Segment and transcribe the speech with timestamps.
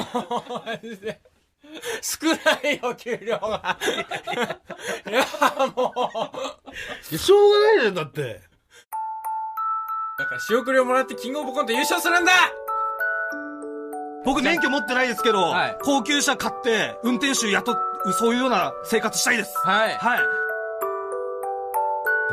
[0.00, 1.20] マジで。
[2.02, 3.78] 少ないよ、給料が。
[5.08, 5.26] いや、
[5.74, 5.92] も
[7.12, 7.16] う。
[7.16, 8.42] しょうがないじゃん、だって。
[10.18, 12.32] だから仕送りをもらってキングオブコント優勝するんだ
[14.24, 19.52] 僕免許持ってないですけど、はい高級車買って、運転手雇う、そういうような生活したいです。
[19.58, 19.94] はい。
[19.98, 20.20] はい。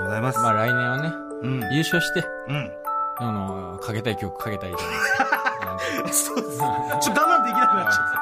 [0.04, 0.40] ございます。
[0.40, 1.74] まあ来年はね、うん。
[1.74, 2.72] 優勝して、うん。
[3.18, 5.41] あの、かけたい曲かけたいと思います。
[6.10, 6.58] そうです。
[6.58, 8.22] ちょっと我慢できなくなっちゃった。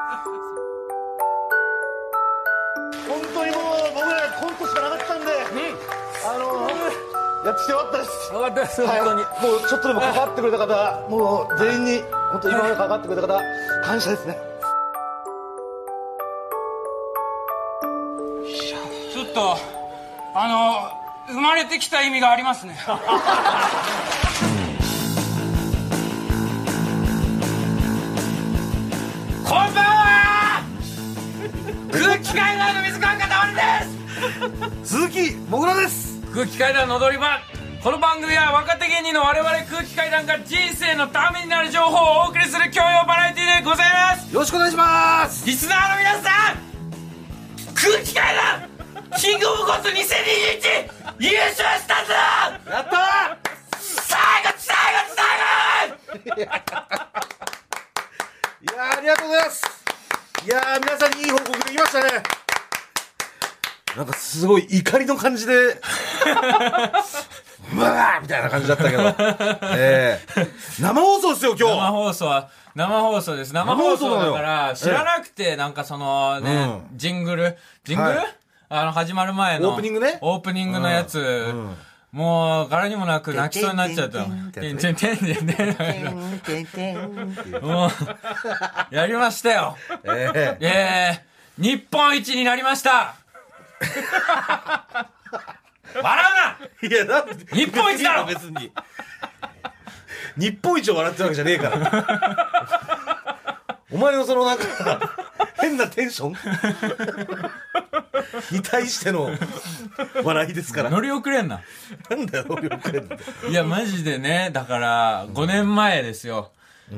[3.08, 5.26] 本当にもう、僕らコントしかなかったんで、
[6.26, 6.70] あの、
[7.46, 8.34] やってきてよかったです。
[8.34, 9.22] よかったです、はい、本当に。
[9.22, 13.42] もうちょっとでも関わってくれた方、もう全員に、本当今まで関わってくれた方、
[13.86, 14.38] 感謝ですね。
[19.14, 19.58] ちょっと、
[20.36, 22.76] あの、生まれてきた意味がありますね。
[29.50, 30.64] こんばんは
[31.92, 33.56] 空気階段の水川かたまり
[34.84, 36.22] です鈴木もぐらです。
[36.32, 37.40] 空気階段の踊り場
[37.84, 45.44] この番組は若手芸人の我々空気階段が人生のためになる情報をお送りする教養バラエティでございますよろしくお願いします。
[45.48, 46.58] リスナーの皆さん
[47.74, 48.70] 空気階段
[49.18, 52.14] キングオブコント2021優勝したぞ
[52.70, 53.36] やった
[53.82, 55.10] 最後最後
[56.30, 57.06] 最後ー
[58.62, 59.66] いやーありがとうございます。
[60.46, 62.24] いやー皆さんにいい報告できましたね。
[63.96, 65.54] なんかすごい怒りの感じで、
[67.74, 69.16] うわーみたいな感じだったけど。
[69.78, 70.48] ええ
[70.82, 71.88] 生放送ですよ、今生日。
[71.92, 73.54] 放送は生放送です。
[73.54, 77.58] 生放送だから知らなくてなんかそのね、うジングル？
[77.86, 78.36] ジングル、はい。
[78.68, 80.18] あの始まる前のオープニングね。
[80.20, 81.78] オープニングのやつ、ん
[82.12, 93.16] もう柄にもなく泣きそうになっちゃったてんてんてんてんてんもうやりましたよえええー、日本一になりました
[95.94, 97.56] 笑うないや、だって。
[97.56, 98.72] 日本一だろ別に。
[100.38, 102.89] 日本一を笑ってるわけじゃねえから。
[103.92, 105.18] お前のそのなんか、
[105.60, 106.36] 変なテンション？
[108.52, 109.32] に対しての
[110.24, 110.90] 笑いですから。
[110.90, 111.62] 乗り遅れんな
[112.10, 113.18] なんだよ、乗り遅れんの
[113.50, 116.52] いやマジでねだから5年前ですよ、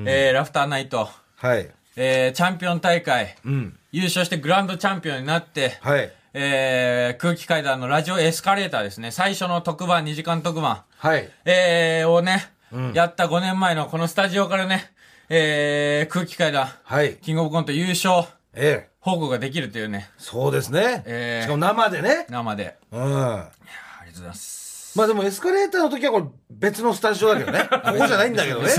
[0.06, 1.69] えー、ラフターナイトはい。
[1.96, 3.78] えー、チャンピオン大会、うん。
[3.91, 6.12] 優勝してグランドチャンピオンになって、はい。
[6.34, 9.12] えー、空気階段のラジオエスカレーターですね。
[9.12, 11.29] 最初の特番、2時間特番、はい。
[11.46, 12.50] えー、をね、
[12.94, 14.91] やった5年前のこのスタジオからね、
[15.34, 17.16] えー、空気階段、はい。
[17.22, 18.90] キングオブコント優勝ええ。
[19.00, 21.03] 報告ができるというね、そうですね。
[21.06, 22.25] ええしかも生でね。
[22.30, 22.75] 生で。
[22.92, 23.02] うん。
[23.02, 24.60] ありがとうございます。
[24.96, 27.68] まあでもエスカレーターの時はこれ別のスタジオだけどね。
[27.72, 28.69] ここじゃないんだけどね。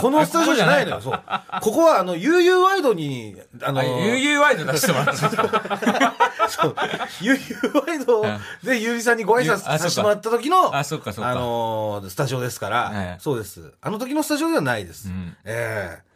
[0.00, 0.96] このスタジオじゃないのよ。
[0.96, 1.22] こそう。
[1.60, 6.76] ここはあの、悠々ワイドに、あのこじゃないかあ、悠々ワイド出してもらってます そう。
[7.20, 8.24] 悠々ワイド
[8.62, 13.72] で、ゆうりさんにご挨拶あさせてもらった時の、あそっかそっかあのースタジオですから、ええそうです。
[13.80, 15.08] あの時のスタジオではないです。
[15.08, 16.10] んええ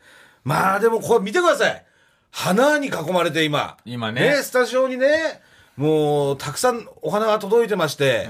[0.44, 1.84] まあでもこれ見てください。
[2.30, 3.76] 花に囲まれて今。
[3.84, 5.40] 今ねスタジオにね、
[5.76, 8.28] もう、たくさんお花が届いてまして、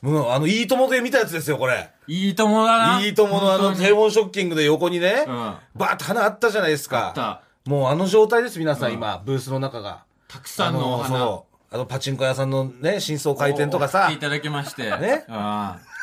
[0.00, 1.90] もう、あの、いいともで見たやつですよ、これ。
[2.06, 3.00] いいともだな。
[3.00, 5.34] いいとものあの、低温ショッキングで横にね、うん
[5.74, 7.08] バーッと花あったじゃないですか。
[7.08, 10.04] あったもうあの状態です、皆さん、今、ブースの中が。
[10.28, 11.18] たくさんのお花。
[11.18, 11.74] そう。
[11.74, 14.82] あの、パチンコ屋さんのね、真相回転とかさい、ただきまして。
[14.82, 15.94] ねああ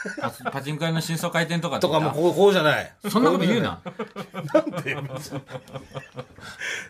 [0.44, 2.92] パパチンコ屋の真相回転とかとかもこう、こうじゃない。
[3.08, 3.80] そんなこと言うな。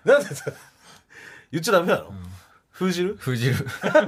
[0.06, 0.46] なんでさ、
[1.52, 2.14] 言っちゃダメなの
[2.81, 3.16] 封じる？
[3.19, 3.56] 封じる。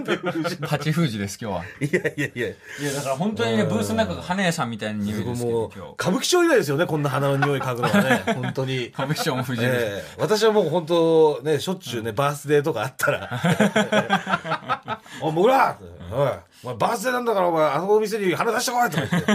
[0.67, 1.63] パチ封じです、今日は。
[1.79, 2.47] いやいやいや。
[2.47, 5.93] いや、だから本当にね、ブースの中が花屋さんみたいな匂いですけもうど、今日。
[5.93, 8.87] 歌舞伎町以来ですよね、こんな花の匂い嗅ぐのはね、 本当に。
[8.87, 9.69] 歌舞伎町も封じる。
[9.73, 15.77] ええ私はもう本当ね、しょっちゅうね、バースデーとかあったら、 おい、もぐら
[16.11, 16.29] おい、
[16.63, 19.31] お前バースデーなんだから、お前、あのお店に花出してこいとか言って、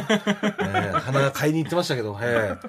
[0.65, 2.69] ええ花買いに行ってましたけど、ええ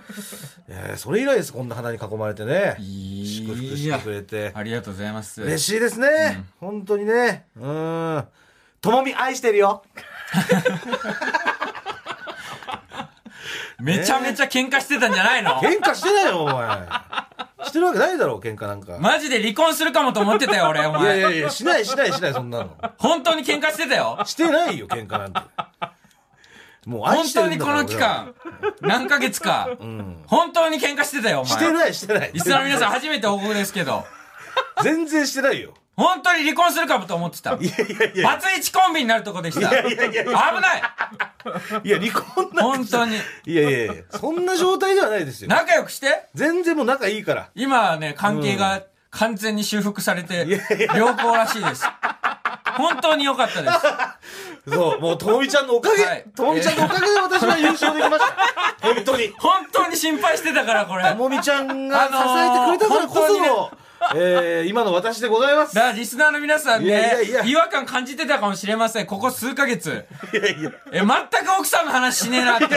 [0.70, 2.76] ええそれ以来です、こんな花に囲まれてね。
[2.80, 4.52] い祝福してくれて。
[4.54, 5.42] ありがとうございます。
[5.42, 6.44] 嬉しいですね。
[6.60, 7.46] 本当にね。
[7.56, 8.24] うん。
[8.82, 9.84] ともみ愛してるよ。
[13.80, 15.52] めちゃめちゃ喧嘩してたんじゃないの？
[15.62, 16.68] 喧嘩してないよ、お前。
[17.70, 18.98] してるわけないだろ、喧嘩なんか。
[19.00, 21.20] マジで離婚するかもと思ってたよ、俺、おいやい前。
[21.20, 22.76] やいや、しないしないしない、そんなの。
[22.98, 24.20] 本当に喧嘩してたよ。
[24.26, 25.40] してないよ、喧嘩なんて。
[26.86, 28.36] もう愛本してるんだから当にこの期間、
[28.82, 29.70] 何ヶ月か、
[30.28, 31.52] 本当に喧嘩してたよ、お前。
[31.52, 32.32] してないしてない。
[32.34, 34.06] リスナーの皆さん初めて報告ですけど、
[34.84, 35.74] 全然してないよ。
[36.00, 37.56] 本当に離婚するかもと思ってた。
[37.56, 38.28] いやいやいや。
[38.30, 39.70] バツイチコンビになるとこでした。
[39.70, 40.62] いやいやいやい危や。
[40.62, 40.82] ない
[41.84, 43.18] いや、離婚なん本当に。
[43.46, 45.50] いやいやいや、そんな状態ではないですよ。
[45.50, 47.50] 仲良くして全然もう仲いいから。
[47.54, 50.48] 今はね、関係が完全に修復されて
[50.96, 51.86] 良好らしいです。
[52.78, 54.74] 本当に良かったです。
[54.74, 58.36] そう、もう、ともみちゃんのおかげ、はいともみちゃんのおかげで私は優勝できました。
[58.82, 59.34] 本当に。
[59.38, 61.04] 本当に心配してたから、これ。
[61.10, 63.72] ともみちゃんが支あのーえてくれたからこその、
[64.16, 65.76] えー、今の私でございます。
[65.76, 69.06] だリスナーの皆さんね、いやいやいや違和感感じてたかもしれません。
[69.06, 70.06] ここ数ヶ月。
[70.34, 72.68] いやいや、え、全く奥さんの話しねえなって。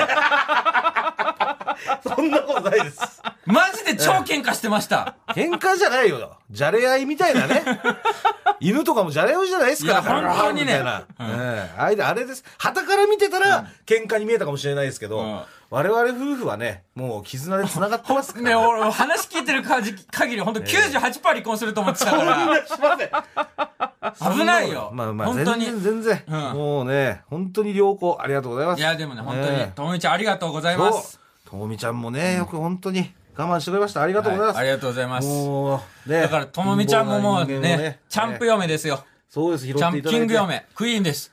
[2.08, 3.22] そんなことないです。
[3.46, 5.16] マジで超喧嘩してました。
[5.28, 6.36] 喧嘩じゃないよ。
[6.50, 7.62] じゃれ合いみたいなね。
[8.60, 9.92] 犬とかもじゃれ合いじゃないですか。
[9.92, 11.02] いや本当にねみたいな。
[11.20, 12.44] ええあれあれです。
[12.58, 15.42] 旗から見てたら、喧嘩に見えたかもしれないですけど、うん
[15.72, 18.50] 我々夫婦はね、もう絆で繋がってますから。
[18.50, 24.36] ね、俺、話聞いてる限り、限り本当98%離婚すると思ってたから、しません。
[24.38, 24.90] 危ないよ。
[24.92, 25.64] まあまあ、本当に。
[25.64, 28.80] 全然全然、うんもうね、本当に良好、ありがとうございます。
[28.80, 31.18] いや、でもね、本当にええ、ともみちゃんありがとうございます。。
[31.48, 34.02] ともみちゃんもね、よく本当に我慢してくれました。
[34.02, 34.56] ありがとうございます。
[34.56, 35.26] はいありがとうございます。
[35.26, 36.20] もう、ね。
[36.20, 39.02] だから、ともみちゃんももう貧乏な人間をね、チャンプ嫁ですよ。
[39.30, 40.18] そうです、拾ってチャンいただいて。
[40.18, 41.32] キング嫁、クイーンです。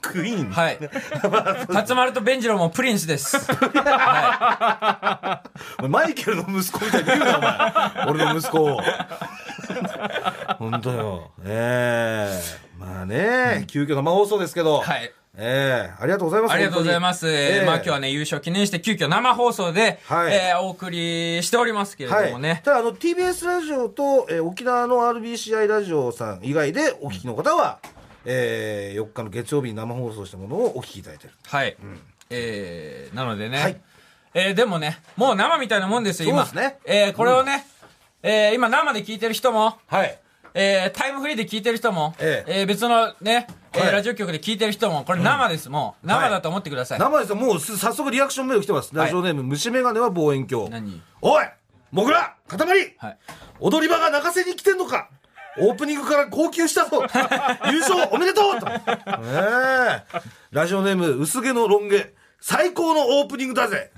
[0.00, 0.50] クイーン。
[0.50, 0.78] はい。
[1.72, 3.36] 辰丸とベンジローもプリンスです。
[3.52, 5.42] は
[5.82, 8.06] お前 マイケルの息子みたいに言うな、お前。
[8.24, 8.80] 俺の息子を。
[10.58, 11.30] 本当よ。
[11.44, 14.78] ええまあね、急遽生放送ですけど。
[14.78, 14.80] い。
[14.82, 15.12] はい。
[15.40, 16.52] ええありがとうございます。
[16.52, 17.28] ありがとうございます。
[17.28, 18.08] えーまあ今日はね。
[18.08, 22.26] ね、優勝記念して急遽生放送で、はいえーお送りしておりますけれはい。
[22.26, 22.60] どもね。
[22.64, 27.78] ただ、あの、TBS ラジオと、えー沖縄の RBCI ラジオさん以外でお聞きの方は、
[28.24, 31.32] えー、4日の月曜日に生放送したものをお聞きいただいてる。
[31.46, 31.76] はい。
[32.30, 33.58] えー、なのでね。
[33.58, 33.80] はい
[34.34, 36.44] えー、でもね、もう生みたいなもんですよ、今。
[36.44, 37.66] そうですねえー、これをね、
[38.22, 40.18] えー、今生で聞いてる人も、はい。
[40.54, 46.06] えー、タイムフリーで聞いてる人も、ええ別のね、えーはいラジオ局で聞いてる人も、これ生です、もう。
[46.06, 46.98] 生だと思ってください。
[46.98, 47.36] 生ですよ。
[47.36, 48.94] もうす早速リアクションメール来てます。
[48.94, 50.70] ラジオネーム、虫眼鏡は望遠鏡。
[50.70, 51.02] 何？
[51.20, 51.44] おい
[51.92, 52.58] もぐら塊
[52.98, 53.18] はい。
[53.60, 55.10] 踊り場が泣かせに来てんのか
[55.60, 57.02] オープニングから号泣したぞ。
[57.70, 58.66] 優勝おめでとうと、
[60.50, 62.14] ラジオネーム薄毛のロン毛。
[62.40, 63.90] 最高のオープニングだぜ。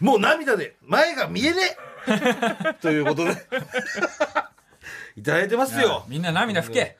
[0.00, 1.76] もう涙で前が見えね
[2.08, 2.74] え。
[2.80, 3.36] ということで。
[5.16, 6.04] いただいてますよ。
[6.08, 6.96] みんな涙拭け。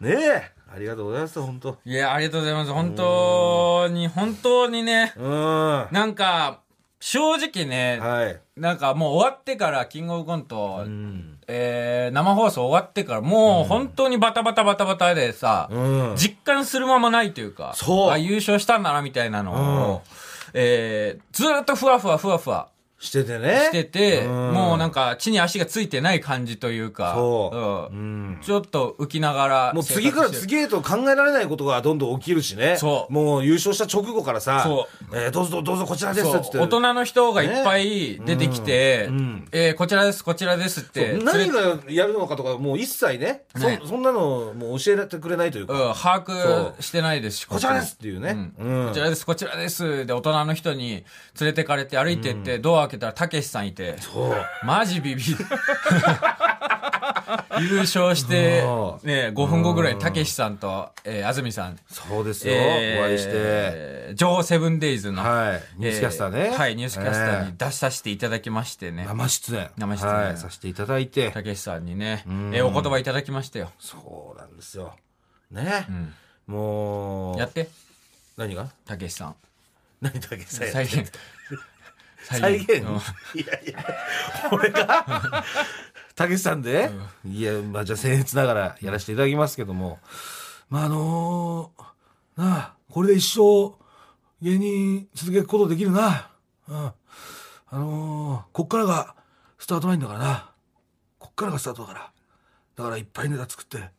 [0.00, 0.56] ねえ。
[0.74, 1.78] ありがとうございます本当。
[1.86, 2.72] いや、ありがとうございます。
[2.72, 5.30] 本当に、本当にね、うん。
[5.30, 6.60] はなんか、
[7.08, 8.60] 正直ね、い。
[8.60, 11.38] なんかもう終わってから、キングオブコント、うん。
[11.46, 15.78] えー、生放送終わってから、もう本当にバタバタバタバタでさ、う
[16.14, 16.16] ん。
[16.16, 18.10] 実感するままないというか、そう。
[18.10, 20.02] あ、優勝したんだな、みたいなのを、
[20.52, 22.66] えー、ずーっとふわふわふわふわ
[22.98, 23.68] しててね。
[23.68, 24.52] してて、うん。
[24.52, 27.56] もうなんか地に足がついてない感じというか、そう。
[27.94, 27.98] うん。
[27.98, 28.38] うん。
[28.40, 32.76] ちょっと浮きながらもう次から次へと考えられないことがどんどん起きるしね。
[32.78, 33.12] そう。
[33.12, 36.58] もう優勝した直後からさ、そえーどうぞどうぞこちらですって。
[36.58, 39.06] 大人の人がいっぱい出てきて、ね。
[39.08, 39.16] うん。
[39.16, 41.18] うんえーこちらです、こちらですって。
[41.22, 43.78] 何がやるのかとか、もう一切ね、ね。
[43.82, 48.52] そそんなのもう教えてくれないというか、うん、把握してないですし、こちらですっていうね。
[48.58, 48.80] うん。
[48.80, 48.88] うん。
[48.88, 50.06] こちらです、こちらです。
[50.06, 51.04] で、大人の人に
[51.38, 54.36] 連れてかれて歩いてって、ドア開けたらたけしさんいて、そう。
[54.64, 55.36] マジビビる。
[57.60, 62.54] 優勝してう、んね、5分後ぐらいにたけしさんと、えー、安住さん、そうですよ。
[62.54, 64.14] えーお会いして。
[64.14, 65.62] 情報セブンデイズの、はい。
[65.78, 66.50] ニュースキャスターね。
[66.52, 69.06] えはい、ニュースキャスターにえ出させていただきましてねー。
[69.08, 69.70] 生出演。
[69.76, 70.36] 生出演はい。
[70.36, 71.30] させていただいて。
[71.30, 73.70] たけしさんにね、んえーお言葉いただきましたよ。
[73.80, 74.94] そうなんですよ。
[75.50, 75.86] ね。
[75.90, 76.14] ん
[76.46, 77.38] もう。
[77.38, 77.68] やって、
[78.36, 78.68] 何が？
[78.86, 79.34] たけしさん。
[80.02, 81.10] 何だっけ再再現。
[82.26, 82.96] 再現、うん
[83.40, 83.84] いやいや、
[84.52, 85.44] 俺が？
[86.16, 86.90] たけしさんで、
[87.24, 89.98] いや、まあじゃあ僭越ながらやらせていただきますけども、
[90.70, 93.74] まああのーなあ、これで一生
[94.42, 96.30] 芸人続けることできるな。
[96.68, 96.76] うん。
[96.86, 96.92] あ
[97.78, 99.14] のーこっからが
[99.58, 100.50] スタートラインだからな。
[101.18, 102.12] こっからがスタートだから。
[102.76, 103.90] だからいっぱいネタ作って、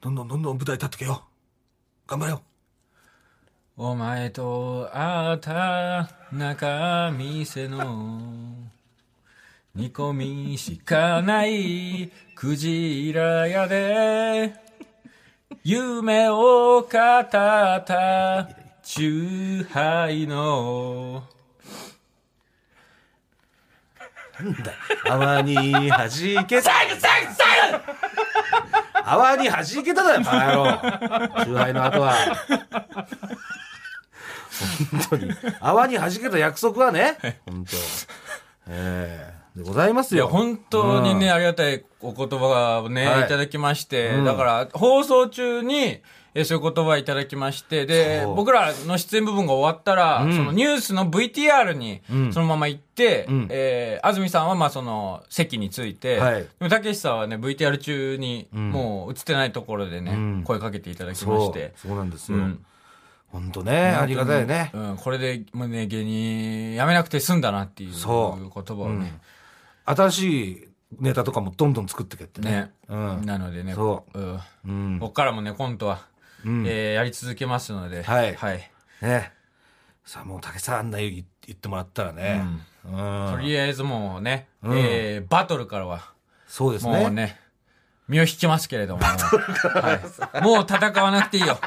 [0.00, 1.24] どんどんどんどん舞台立ってけよ。
[2.06, 2.42] 頑張れよ。
[3.76, 8.30] お前と会った中店の
[9.74, 14.54] 煮込みしかないクジラ屋で
[15.64, 18.48] 夢を語った
[18.80, 21.24] チューハイの
[25.10, 26.70] 泡に弾けた。
[26.70, 27.80] 最後最後最後
[29.06, 31.44] 泡に弾けただよ、バカ野郎。
[31.44, 32.14] 周杯の後は。
[34.90, 35.30] 本当に。
[35.60, 37.76] 泡に弾けた約束はね、本当。
[38.68, 39.34] ええ。
[39.58, 40.28] でございますいや、よ。
[40.28, 41.32] 本当にね、うん。
[41.32, 43.20] ありがたいお言葉をね、はい。
[43.22, 44.24] い、ただきまして、うん。
[44.24, 46.00] だから、放送中に、
[46.36, 50.36] えーそういう言葉いただきまして、で僕らの出演部分が終わったら、うん。
[50.36, 52.32] そのニュースの VTR にうん。
[52.32, 53.46] そのまま行って、うん。
[53.50, 56.42] えー安住さんはまあその席について、はい。
[56.42, 58.70] でもたけしさんはね、VTR 中にん。
[58.70, 60.42] もう映ってないところでね、うん。
[60.44, 62.38] 声かけていただきまして、、そうなんですよ。
[62.38, 62.66] うん
[63.34, 64.70] 本当ね、ありがたいね。
[64.72, 69.18] うん、これでもうね、芸人辞めなくて済んだなっていう言そう葉をね、
[69.84, 70.68] 新しい
[71.00, 72.50] ネタとかもどんどん作ってけってね。
[72.52, 73.26] ね、うん。
[73.26, 74.98] なのでね、そううんうん。
[75.00, 76.06] こっからもね、コントは、
[76.44, 78.70] うんえーやり続けますので、はいはい。
[79.02, 79.32] ね。
[80.04, 82.40] さあ、もう竹さんあんな言言ってもらったらね。
[82.84, 83.30] うん。
[83.32, 86.12] とりあえずもうね、うんえーバトルからは、
[86.46, 87.00] そうですね。
[87.00, 87.36] もうね、
[88.06, 90.00] 身を引きますけれども、は
[90.40, 91.58] い、もう戦わなくていいよ。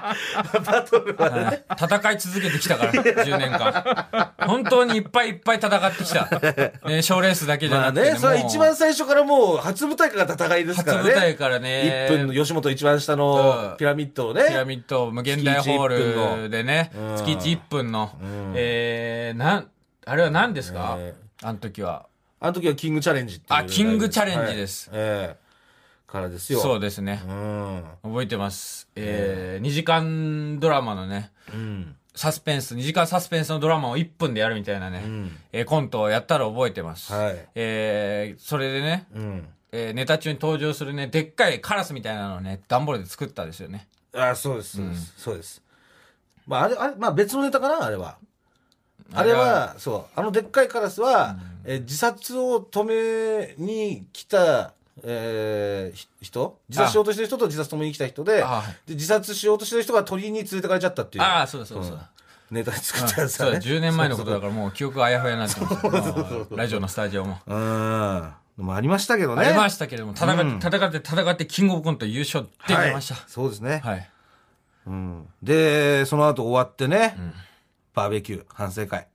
[0.65, 1.45] バトルはね。
[1.45, 4.27] はい戦い続けてきたから、10年間。
[4.45, 6.27] 本当にいっぱいいっぱい戦ってきた。
[6.87, 11.03] ね、賞レースだけじゃなくて、まあね、それは一番最初からもう初舞台から戦いですからね。
[11.03, 14.65] 初舞台からね、1分の吉本一番下うんのピラミッドをピラね。
[14.65, 19.67] ミッド無限大ホールでね月一1分の、月1 1分の、んえー、なん、
[20.05, 22.07] あれは何ですか、えあの時は。
[22.39, 23.59] あの時はキングチャレンジっていう。
[23.59, 25.46] あキングチャレンジですはいええ
[26.07, 26.59] からですよ。
[26.59, 27.21] そうですね。
[27.27, 27.83] うん。
[28.03, 28.87] 覚えてます。
[28.95, 31.95] えー、2時間ドラマのね、うん。
[32.15, 37.13] サスペンス、2時間サスペンスのドラマを1分でやるみたいなね、んえーコントをやったら覚えてます。
[37.13, 39.47] はいえー、それでね、うん。
[39.71, 43.87] えーネタ中に登場するね、でっかいカラスみたいなのをね、段ボールで作ったですよね。
[44.13, 45.13] あ、そうです、そうです。
[45.17, 45.61] そうです。
[46.47, 48.17] まあ、あれ、あれ、まあ別のネタかな、あれは。
[49.13, 54.73] あれは、そう、あのでっかいカラスは、えー自殺を止めに来た、
[55.03, 56.59] えーひ人？
[56.69, 58.43] 自殺しようとしてる人と自殺止めに来た人で
[58.85, 61.23] で自殺しようとしてる人が鳥に連れてかれちゃったっていう。
[61.23, 62.09] ああ、そうだそうだそうだ。
[62.49, 67.39] ネタで作ったやつそうだ、だね10年前のことだからもう記憶があやふやになってラジオのスタジオも。
[67.45, 68.33] うん。
[68.57, 69.45] でもありましたけどね。
[69.45, 70.57] ありましたけれども、戦って、うん。
[70.57, 73.15] 戦って、戦って、キングオブコント優勝できました。
[73.15, 73.23] はい。
[73.27, 74.09] そうですね、はい。
[74.87, 77.33] うん、でその後終わってね、ん。
[77.93, 79.01] バーベキュー反省会。
[79.01, 79.07] うん。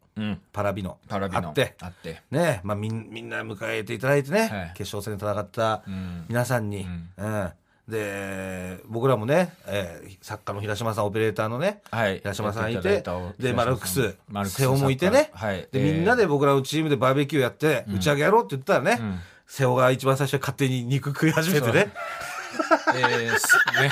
[0.53, 1.49] パラビノパラビの。
[1.49, 1.75] あって。
[1.81, 2.23] あって。
[2.31, 2.61] ね。
[2.65, 4.73] まあ、みんみんな迎えていただいてね、はい。
[4.75, 6.27] 決勝戦で戦ったうん。
[6.29, 7.09] 皆さんに、ん。
[7.17, 7.51] うん。
[7.89, 12.19] で僕らもね、えー作家の平島さんオペレーターのねはい。
[12.19, 13.03] 平島さんいて。
[13.39, 14.17] でマルクス。
[14.47, 15.57] 瀬尾もいてね、はい。
[15.57, 19.21] で、えーみんなで僕らのチームでバーベキューやって、打ち上げやろうって言ったらね、ん。
[19.47, 21.93] 瀬尾が一番最初に勝手に肉食い始めてね。
[22.95, 23.91] えね。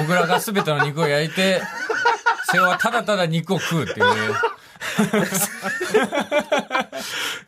[0.00, 1.60] 僕らが全ての肉を焼いて、
[2.52, 4.34] 瀬尾はただただ肉を食うっていう。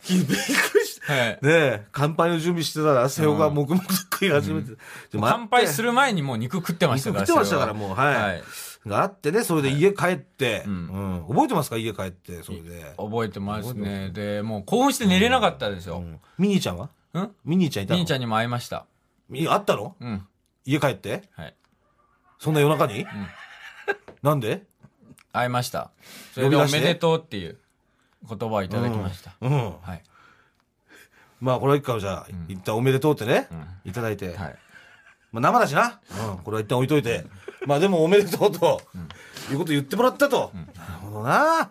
[0.09, 0.33] びっく
[0.79, 1.31] りしたはい。
[1.31, 4.77] ねえ乾杯の準備してたら瀬尾が黙々と食い始めて、で
[5.21, 7.23] 乾杯するる前にもう肉食ってましたから。
[7.23, 8.15] 肉食ってましたからもうはい。
[8.15, 8.43] はい。
[8.87, 10.71] があってねそれで家帰って、ん。
[10.71, 10.73] う
[11.25, 11.27] ん。
[11.29, 11.77] 覚えてますか？
[11.77, 14.11] 家帰ってそれで、覚えてますね。
[14.11, 15.99] で、もう興奮して寝れなかったですよ。
[15.99, 16.21] うん。
[16.39, 16.89] ミニーちゃんは？
[17.13, 17.31] うん？
[17.45, 18.01] ミニーちゃんいたの？
[18.01, 18.87] 兄ちゃんにも会いました。
[19.29, 19.97] み会ったの？
[20.01, 20.27] うん。
[20.65, 21.25] 家帰って？
[21.33, 21.55] はい。
[22.39, 23.05] そんな夜中に、
[24.23, 24.63] なんで？
[25.33, 25.91] 会いました。
[26.35, 27.59] それでおめでとうっていう
[28.29, 29.35] 言葉をいただきました。
[29.41, 30.03] うんはい。
[31.41, 33.49] まあこれは一回じゃあ、一旦おめでとうってね、
[33.85, 34.59] いただいて、はい。
[35.33, 37.25] まあ、生だしな、うん、これは一旦置いといて、
[37.65, 38.83] まあでもおめでとうと、
[39.51, 40.51] いうこと言ってもらったと。
[40.55, 41.71] なるほどな。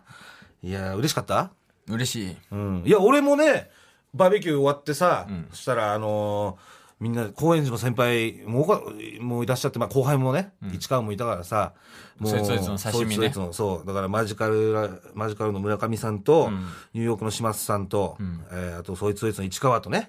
[0.64, 1.52] いや、嬉しかった？
[1.88, 2.38] 嬉しい。
[2.52, 2.84] うん。
[2.86, 3.70] いや、俺もね、
[4.14, 8.82] バーベキュー終わってさ、そしたら、あのーみんな、高円寺の先輩もか
[9.22, 11.74] もういらっしゃって、まあ後輩もね、市川もいたからさ、
[12.18, 13.88] もそいつそいつの刺身ねそいつそいつのそう。
[13.88, 16.50] だからマジカルラ、マジカルの村上さんと、
[16.94, 18.18] ニューヨークの島津さんと、
[18.52, 20.08] えーあとそいつそいつの市川とね、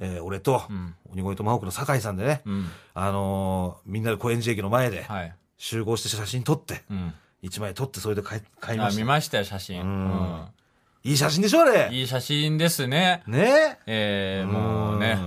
[0.00, 0.62] えー俺と、
[1.10, 5.34] 鬼越トマホークの酒井さんでね、んあのーみんなで高円寺駅の前ではい。
[5.56, 7.14] 集合して写真撮って、うん。
[7.40, 9.00] 一枚撮ってそれで買い買いまあ、した。
[9.02, 9.80] 見ましたよ、写真。
[9.82, 10.44] うん。
[11.08, 11.88] いい写真でしょあれ。
[11.90, 13.22] いい写真ですね。
[13.26, 15.18] ねえー、もうね。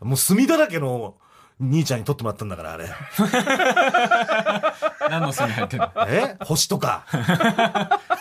[0.00, 0.08] うん。
[0.08, 1.14] もう墨だらけの
[1.60, 2.88] 兄ちゃんに撮ってもらったんだから、あれ。
[5.10, 5.90] 何の墨入ってんの？
[6.08, 6.36] え？
[6.40, 7.04] 星とか。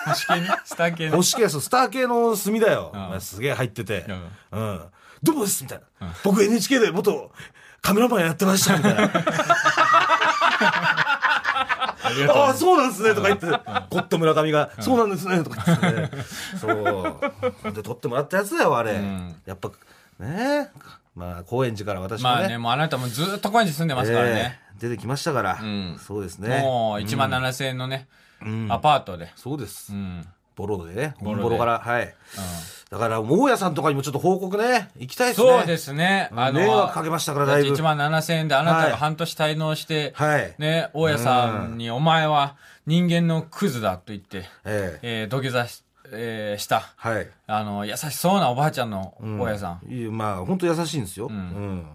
[0.07, 0.49] 星系ね？
[0.65, 1.15] スター系の。
[1.15, 2.93] 星系、そう、スター系の墨だよ。
[3.21, 4.05] すげえ入ってて
[4.51, 4.59] うん。
[4.59, 4.81] うん。
[5.23, 6.13] どうもですみたいな。
[6.21, 7.31] 僕 NHK で元
[7.81, 9.07] カメラマンやってましたみたいな。
[12.05, 13.15] あああ、そうなんですね。
[13.15, 15.43] とか言って、ゴッド村上が、そうなんですね。
[15.43, 16.09] とか言ってね。
[16.59, 17.73] そう。
[17.73, 18.97] で、撮ってもらったやつだよ、あれ。
[18.97, 19.35] ん。
[19.45, 19.71] やっぱ、
[20.19, 20.69] ね。
[21.15, 22.35] まあ、高円寺から私もね。
[22.35, 24.31] まあね、もうあなたもずっと高円寺住んでますからね。
[24.31, 24.65] ええ。
[24.79, 25.99] 出てきましたから、ん。
[25.99, 26.59] そうですね。
[26.61, 28.07] もう1万7000円のね、
[28.45, 28.71] ん。
[28.71, 29.31] アパートで。
[29.35, 30.27] そうです、うん。
[30.55, 31.15] ボロでね。
[31.21, 31.43] ボロで。
[31.43, 32.13] ボロからはい
[32.89, 34.89] だから大家さんとかにもちょっと報告ね。
[34.97, 35.47] 行きたいですね。
[35.47, 36.29] そうですね。
[36.33, 37.73] あの、迷惑かけましたからだいぶ。
[37.75, 38.91] 1万7000円であなたはい。
[38.91, 40.53] が半年滞納して、はい。
[40.59, 45.21] ね、大家さんに、お前は人間のクズだと言って、ええ。
[45.21, 47.27] えー土下座しえーした、はい。
[47.47, 49.91] あの、優しそうなおばあちゃんの大家さん。
[49.91, 51.27] いいまあ、本当優しいんですよ。
[51.27, 51.87] うん。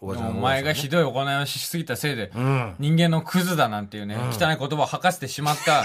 [0.00, 2.74] おばちゃんお前がひどい行いをしすぎたせいで、ん。
[2.78, 5.84] 人間のクズだなんていうね、汚い言葉を吐かせてしまった、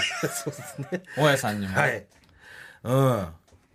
[1.20, 2.06] 大家さんにも、はい。
[2.84, 3.26] うん。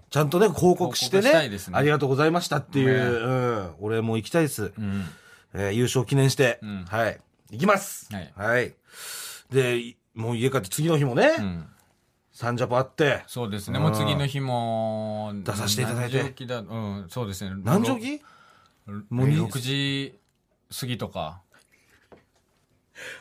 [0.10, 3.76] ちゃんとね、報告してねねありがとうございましたっていう、ねうん。
[3.80, 4.74] 俺も行きたいです。
[4.78, 5.06] うん。
[5.54, 7.20] えー優勝記念して、んはい。
[7.52, 8.10] 行きます。
[8.36, 8.74] はい
[9.52, 11.66] で、いもう家帰って次の日もね、うん。
[12.32, 13.80] サンジャポあって、そうですね。
[13.80, 16.60] もう次の日も、出させていただいて何時起きだ？
[16.60, 17.52] うん、そうですね。
[17.64, 18.24] 何時起き？
[19.10, 20.20] もうに6時
[20.80, 21.42] 過ぎとか。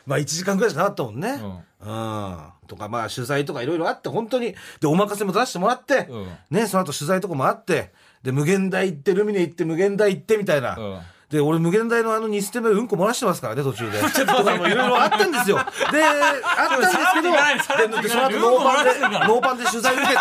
[0.05, 1.39] まあ1時間くらいしかなかったもんね。
[1.81, 1.89] うん。
[1.89, 2.37] うん。
[2.67, 4.55] とか、まあ取材とかいろいろあって、本当に。
[4.79, 7.93] で、お任せも出してもらって、うんね、その後取材とかもあって、
[8.23, 10.75] で、無限大行って、ルミネ行って、無限大行ってみたいな。
[10.77, 13.99] うんで、俺無限大のあの2ステ目うんこ漏らしてますからね、途中で。
[14.25, 15.57] とかもいろいろあったんですよ。
[15.57, 20.17] で、あったんですけど、ででその後ノーパンで、ノーパンで取材受けて、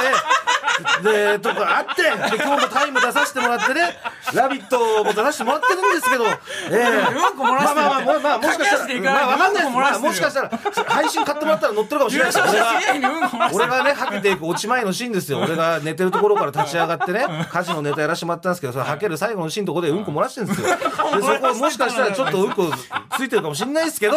[1.03, 2.11] で、とかあって、で、
[2.45, 3.97] 今日もタイム出させてもらってね、
[4.35, 6.35] ラビットも出させてもらってるんですけど、え
[6.71, 9.77] えうんこ漏らしてるまあまあまあ、まあ、もしかしたら、まあわかんないです。
[9.77, 10.51] まあもしかしたら、
[10.89, 12.45] 配信買ってもらったら乗ってるかもしれないですよ。
[12.47, 15.39] 俺が、俺がね、はけていく落ち前のシーンですよ。
[15.41, 20.69] 俺が寝てるところから立ち上がってね、家事のネタやらしてもらったんですけど、それはける最後のシーンのところでうんこ漏らしてるんですよ。
[20.99, 22.71] で、そこもしかしたらちょっとうんこ
[23.17, 24.15] ついてるかもしれないですけど、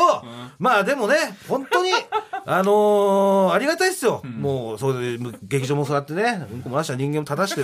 [0.60, 1.16] まあでもね、
[1.48, 1.92] 本当に、
[2.46, 4.22] あのーありがたいですよ。
[4.24, 7.64] もう、そうで、劇場もそうやってね、うんこ漏らした人間も正して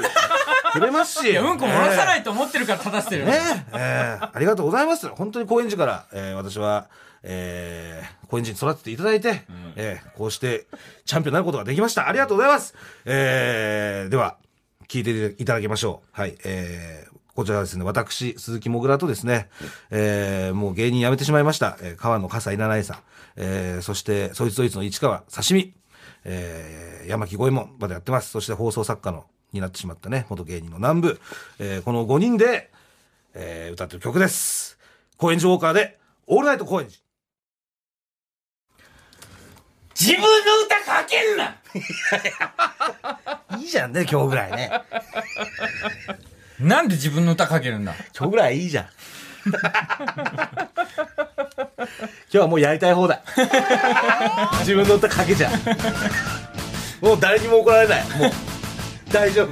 [0.74, 1.30] く れますし。
[1.30, 2.24] いや、うんこ漏らさないい。
[2.24, 3.26] と思ってるから正してる。
[3.26, 5.08] ねえーありがとうございます。
[5.10, 6.88] 本当に高円寺から、えー私は、
[7.24, 9.44] えー、高円寺に育てていただいて、
[9.76, 10.66] えーこうして
[11.06, 12.08] チャンピオンになることができました。
[12.08, 12.74] ありがとうございます。
[13.06, 14.38] えー、では、
[14.88, 16.20] 聞いていただきましょう。
[16.20, 19.48] はい、えー、こちらはですね、私、鈴木もぐらとですね、
[19.91, 22.98] えー、もう芸人辞めてしまいました、えー、川野笠井七重さん、
[23.36, 25.75] えー、そして、そいつどいつの市川刺身、
[26.25, 28.32] えー、山木五右衛門までやってます。
[28.32, 31.22] そして放送作家の、になってしまったね、元芸人の南部、
[31.60, 32.72] えー、この5人で、
[33.36, 34.79] えー、歌ってる曲です。
[35.17, 37.00] 高円寺ウォーカーで、オールナイト高円寺。
[39.94, 40.27] 自分の
[40.65, 41.56] 歌書けんな
[43.62, 44.72] いいじゃんね、今日ぐらいね。
[46.60, 47.94] なんで自分の歌かけるんだ？
[48.18, 48.86] 今日ぐらいいいじゃん。
[49.48, 49.54] 今
[52.30, 53.22] 日はもうやりたい放題。
[54.60, 55.52] 自分の歌かけちゃ
[57.02, 57.06] う。
[57.06, 58.04] もう誰にも怒られない。
[58.10, 58.32] もう、
[59.12, 59.50] 大丈夫。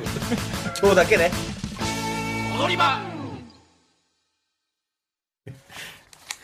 [0.81, 1.31] 今日だけね。
[2.59, 2.99] 踊り場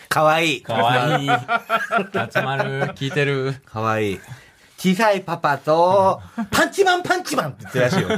[0.07, 0.61] かわいい。
[0.61, 1.29] かわいい。
[1.29, 3.55] 集まる、聞いてる。
[3.65, 4.19] かわいい。
[4.81, 8.09] 小さいパパと、パンチマンパンチマンって言ってるらしいよ。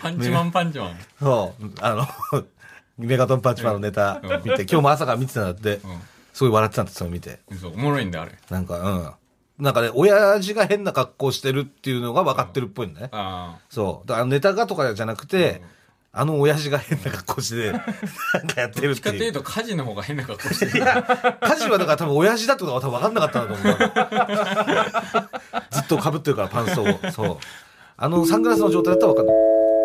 [0.00, 0.96] パンチマンパンチマン。
[1.20, 2.08] そう、あの、
[2.96, 5.82] メガトンパンチマンのネタ見て、今日も朝から見てたんだって、
[6.32, 7.40] すごい笑ってたんですよ、見て。
[7.50, 8.32] 嘘、おもろいんだ、あれ。
[8.48, 8.88] なんか、う
[9.60, 9.62] ん。
[9.62, 13.10] なんかね、親父が変な格好してるっていうのが分かってるっぽいんだね。
[13.12, 14.08] あそう。
[14.08, 15.60] だからネタがとかじゃなくて、
[16.10, 18.82] あの親父が変な格好して、なんかやってあ。
[18.82, 19.32] どっちかるっていう。
[19.32, 20.72] というと、家事の方が変な格好してる。
[20.72, 20.84] 家
[21.56, 25.28] 事はだから多分親父だってことが多分分かんなかったんだと思う。
[25.70, 26.86] ずっと被ってるから、パンツを。
[27.12, 27.38] そう。
[27.98, 29.36] あのサングラスの状態だったら分かんない。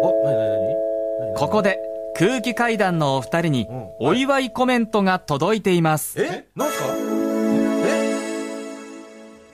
[0.01, 1.79] お、なになになにここで
[2.15, 6.21] 空気階段のお二人にうんお祝いコメントが届いています。
[6.21, 6.47] え？
[6.55, 6.85] なんすか？
[7.85, 8.13] え？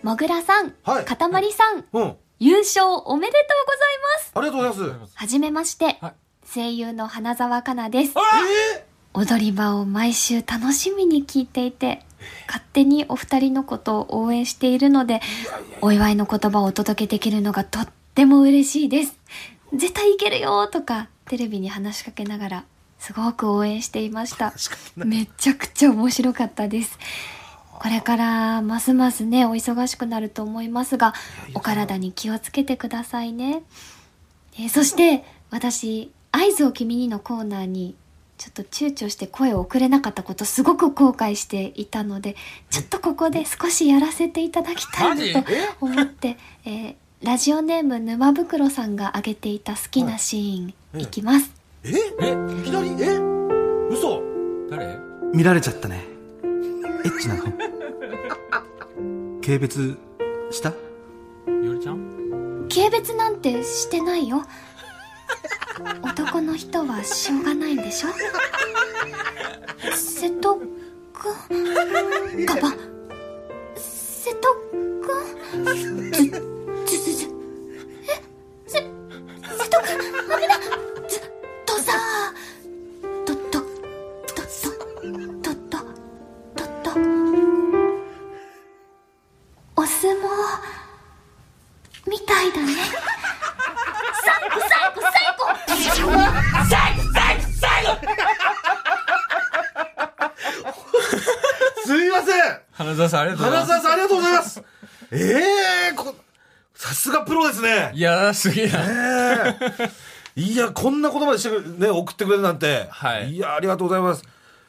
[0.04, 2.16] もぐらさん、はいかたまりさん、うん。
[2.40, 3.80] 優勝おめでとうござい
[4.18, 4.32] ます。
[4.36, 5.14] ありがとうございます。
[5.16, 6.14] はじめまして、はい
[6.52, 8.14] 声優の花澤香菜です。
[8.18, 8.84] え
[9.14, 12.04] 踊り場を毎週楽しみに聞いていて、
[12.48, 15.22] 勝手にお二人のことを応援しているので、
[15.82, 19.16] お祝いの言葉をお届けできるのがとっても嬉しいです。
[19.74, 22.66] 絶対いけるよとか、テレビに話しかけながら、
[22.98, 24.52] すごく応援していました。
[24.96, 26.98] めちゃくちゃ面白かったです。
[27.74, 31.14] これからますますね、お忙しくなると思いますが、
[31.54, 33.62] お体に気をつけてくださいね。
[34.58, 37.96] えーそして、私、合図を君にのコーナーに、
[38.38, 42.36] ちょっと躊躇して声を送れなかったことすごく後悔していたので、
[42.70, 45.50] ちょっとここで少しやらせていただきたいなと
[45.82, 51.52] 思って、えーラジオネーム沼袋さんが挙げていた好きなシーン、いきます。
[51.84, 51.90] え？
[51.90, 51.92] え？
[51.92, 52.92] いきなり？
[52.98, 53.20] え？
[53.92, 54.22] 嘘？
[54.70, 54.98] 誰？
[55.34, 56.02] 見られちゃったね。
[56.42, 56.48] エ
[57.10, 57.44] ッチなの。
[59.42, 59.98] 軽蔑
[60.50, 60.70] した？
[60.70, 62.70] よりちゃん？
[62.74, 64.46] 軽蔑なんてしてないよ。
[66.04, 68.10] 男の人はしょうがないんでしょ？
[69.96, 70.56] 瀬戸
[71.14, 72.74] くんガバ
[108.00, 108.80] いやー、すげえな。
[109.50, 109.56] え
[110.38, 112.88] えいや、こんな言葉でしてくれ、ね、送ってくれるなんて。
[112.90, 114.24] はいや、ありがとうございます。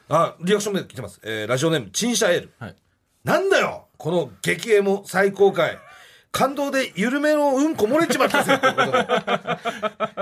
[0.09, 1.21] あ、リアクションメール来てます。
[1.23, 2.51] えーラジオネーム、チンシャエール。
[2.59, 2.75] はい
[3.23, 5.77] なんだよこの激エモ最高回。
[6.33, 8.99] 感動で緩めのうんこ漏れちまったぜ ことで。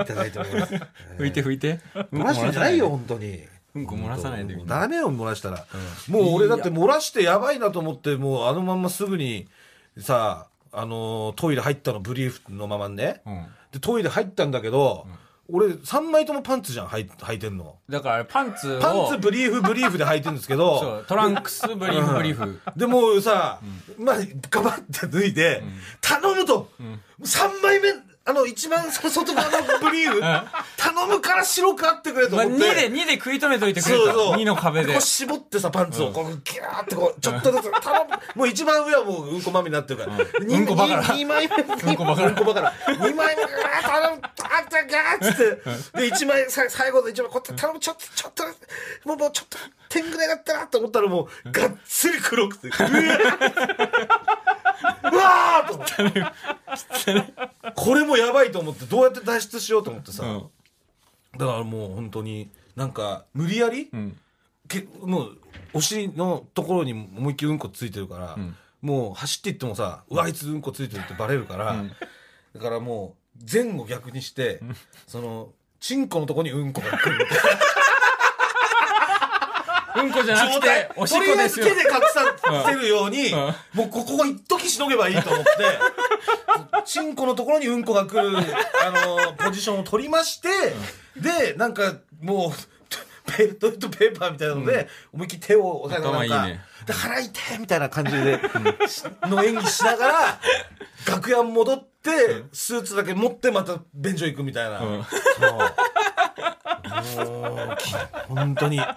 [0.02, 0.74] いただいております。
[1.18, 1.80] 拭いて拭いて。
[2.12, 3.42] 漏らしてんじゃないよ、本当に。
[3.74, 4.80] うんこ漏らさないでみんな。
[4.80, 5.66] ダメよ、漏らしたら。
[6.08, 9.48] もう俺だって漏らしてやばいなと思って、もうあのまんますぐに、
[9.98, 13.22] さ、あのートイレ入ったの、ブリーフのままね。
[13.26, 13.46] うん。
[13.72, 15.06] で、トイレ入ったんだけど、
[15.52, 17.76] 俺3枚ともパンツじゃん、履い履いてんの。
[17.88, 22.60] だからパンツを、パンツ、ブリーフ、ブリーフで履いてるんですけそど、 う、トランクス、ブリーフ、ブリーフ。
[22.76, 23.58] でもうさ、
[23.98, 24.16] まあ、
[24.48, 25.62] ガバって脱いで、
[26.00, 26.70] 頼むと、
[27.22, 27.88] 3枚目、
[28.30, 32.88] あの、一番外側のブリーフ、頼むから白くあってくれとまあ、2思って。
[32.88, 34.04] で、2で食い止めといてくれた。
[34.04, 34.36] そうそう。
[34.36, 35.00] 2の壁でこう。
[35.00, 38.10] 絞ってさ、パンツを、こう、ギャーってこう、ちょっとずつ、頼む。
[38.36, 40.44] もう一番上はもううんこまみになってるから。
[40.44, 41.56] にうんこばからに二枚目。
[41.56, 42.72] うんこばからうんこばから。
[42.86, 43.42] 二枚目、
[43.82, 44.22] 頼む。
[44.22, 46.00] あったギャーっつって。
[46.02, 47.80] で、一枚、さ最後の一枚、こうやって頼む。
[47.80, 48.44] ちょっと、ちょっと、
[49.08, 52.68] もう、もうちょっと、天ぐらいだったなと思ったらもう、がっつり黒くて。
[52.68, 54.49] うわー
[54.82, 57.72] うわーと思って。
[57.74, 60.24] これもやばいと思って、どうやって脱出しようと思ってさ。
[60.24, 60.50] うん。
[61.38, 64.16] だからもう本当に、なんか、無理やり、ん。
[64.70, 65.38] けもう
[65.74, 68.38] お尻のところに思いっきりうんこついてるから、
[68.80, 71.84] もう走っていってもさうわあいつうんこついてるってバレるから、
[72.54, 74.60] だからもう前後逆にして、
[75.06, 77.38] そのチンコのとこにうんこが来るみたい
[79.96, 81.66] うんこじゃななくて、おしっとりあえこですよ。
[81.66, 81.82] ず手。
[81.82, 83.32] で隠させるように、
[83.74, 85.50] もうここを一時しのげばいいと思って
[86.84, 90.48] チンコのところにうんこが来るあのポジションを取りまして、
[91.16, 92.50] でなんかもう
[93.36, 96.60] ペトイレットペーパーみたいなので、思いっきり手を押さえながらね。
[96.86, 98.40] で腹痛いみたいな感じで、
[98.88, 100.40] しの演技しながら
[101.06, 104.80] 楽屋戻って、スーツだけ持ってまた便所行くみたいな、ん。
[104.80, 105.58] そう
[106.90, 107.94] もうき
[108.28, 108.76] 本当に。
[108.76, 108.94] 危なか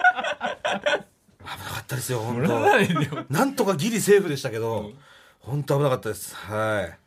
[1.81, 3.33] ったですよ本当。
[3.33, 4.91] なんとかギリセーフでしたけど、
[5.39, 6.35] 本当危なかったです。
[6.35, 6.97] はい。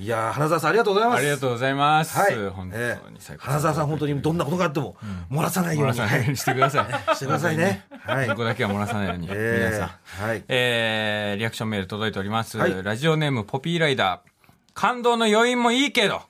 [0.00, 1.18] いやー花澤さんありがとうございます。
[1.18, 2.16] ありがとうございます。
[2.16, 3.42] はい、本え当に最高。
[3.42, 4.96] え花澤さん本当にどんなことがあっても
[5.30, 6.20] 漏らさないように、漏らさない。
[6.20, 7.16] ようにしてください。
[7.16, 7.84] してくださいね。
[8.04, 8.28] はい。
[8.28, 9.70] うんこだけは漏らさないように、ええ。
[9.70, 10.28] 皆さん。
[10.28, 10.44] はい。
[10.46, 12.58] えー、リアクションメール届いております。
[12.58, 12.82] はい。
[12.82, 14.28] ラジオネームポピーライダー。
[14.72, 16.22] 感動の余韻もいいけど、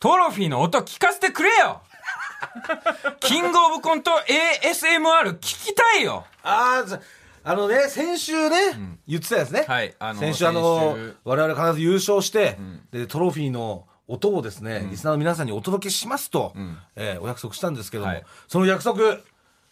[0.00, 1.82] トロフィーの音聞かせてくれよ
[3.20, 4.10] キングオブコント
[4.62, 6.24] ASMR 聞きたいよ。
[6.42, 7.00] ああ、
[7.50, 8.56] あのね、先週ね、
[9.06, 9.64] 言ってたやつね。
[9.66, 12.58] はいあの先週あの先週、我々必ず優勝して、
[12.92, 16.52] で、トロフィーの音をですね、リスナーの皆さんにお届けしますと、
[16.96, 18.24] えーお約束したんですけども、はい。
[18.48, 19.18] その約束、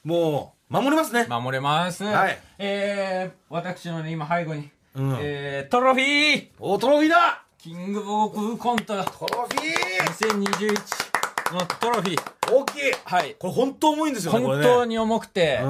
[0.04, 1.26] もう、守りますね。
[1.28, 2.04] 守れます。
[2.04, 2.38] はい。
[2.58, 5.16] えー、私のね、今背後に、うん。
[5.20, 6.48] えー、トロフィー。
[6.58, 7.42] お、トロフィーだ！
[7.58, 11.15] キングオブコントトロフィー！2021の
[11.80, 12.22] トロフィー。
[12.52, 13.34] 大きいはい。
[13.38, 14.64] これ本当重いんですよね、本ね。
[14.64, 15.68] 当に重くて、うん。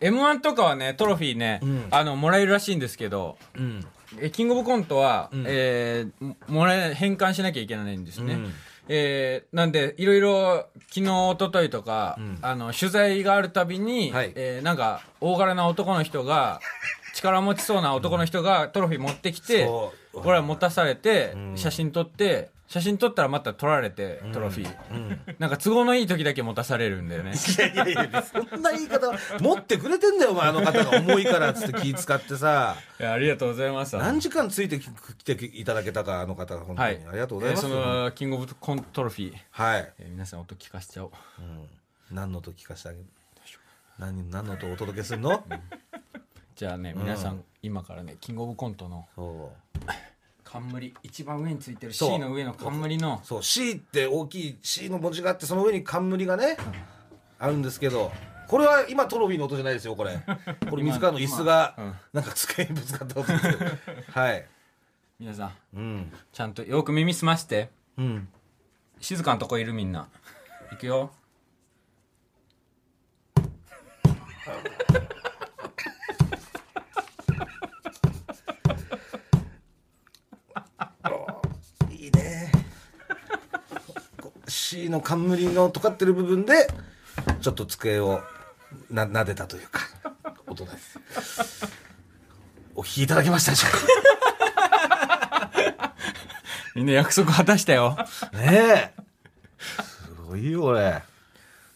[0.00, 3.86] M1 とかはね、トロフィーね、んあの、もらえるらしいんですけど、うん。
[4.20, 8.34] えキングオブコントは、んえーももらえ、返還しなきゃいけないんですね。
[8.34, 8.52] うん
[8.86, 16.60] えーなんで、いろいろ、昨日、一昨日とか、んあの、取材があるたびに、はいえーなんか、大柄な男の人が、
[17.14, 19.68] 力持ちそうな男の人がトロフィー持ってきて、
[20.12, 24.90] 俺は持たされて、ん写真撮って、写真撮ったらまた撮られて、トロフィー。
[24.90, 25.20] うん。
[25.38, 27.32] なんか都合のいい時だけ持たされるんだよね。
[27.32, 32.76] いやいやいや、そんな言い方、持ってくれてんだよ、お前、あの方が重いからっつって気使ってさ。
[32.98, 33.96] いやありがとうございます。
[33.96, 36.78] 何時間ついてき来ていただけたか、あの方、本当に。
[36.78, 37.00] はい。
[37.06, 37.66] ありがとうございます。
[37.66, 39.36] えーその、キングオブコントトロフィー。
[39.50, 39.92] はい。
[39.98, 41.10] えー皆さん音聞かせちゃおう。
[42.10, 43.04] 何の音聞かせてあげる？
[43.98, 45.44] 何何の音お届けするの？
[46.56, 49.63] じゃあね、皆さん、今からね、キングオブコントのそう。
[50.54, 56.56] 冠、一番上についてる C の上の冠の、そう、C って大きい C の文字があって、その上に冠がね、
[57.40, 58.12] あるんですけど、
[58.46, 60.16] これは今トロフィーの音じゃないですよ、これ。
[60.70, 63.64] これ水川の椅子がうん、なんか机にぶつかった音ですけど。
[64.12, 64.46] はい。
[65.18, 66.12] 皆さん、うん。
[66.32, 68.28] ちゃんとよく耳澄まして、うん。
[69.00, 70.08] 静かなとこいるみんな。
[70.72, 71.10] いくよ。
[81.90, 82.52] いいね。
[84.20, 86.66] こう C の冠の尖ってる部分で、
[87.40, 88.20] ちょっと机を
[88.90, 89.82] な撫でたというか、
[90.48, 90.98] 音です。
[92.74, 93.68] お聞きいただけましたでしょ
[96.74, 97.96] みんな約束果たしたよ。
[97.96, 99.02] うかねえ。
[99.60, 101.00] すごいよ、これ。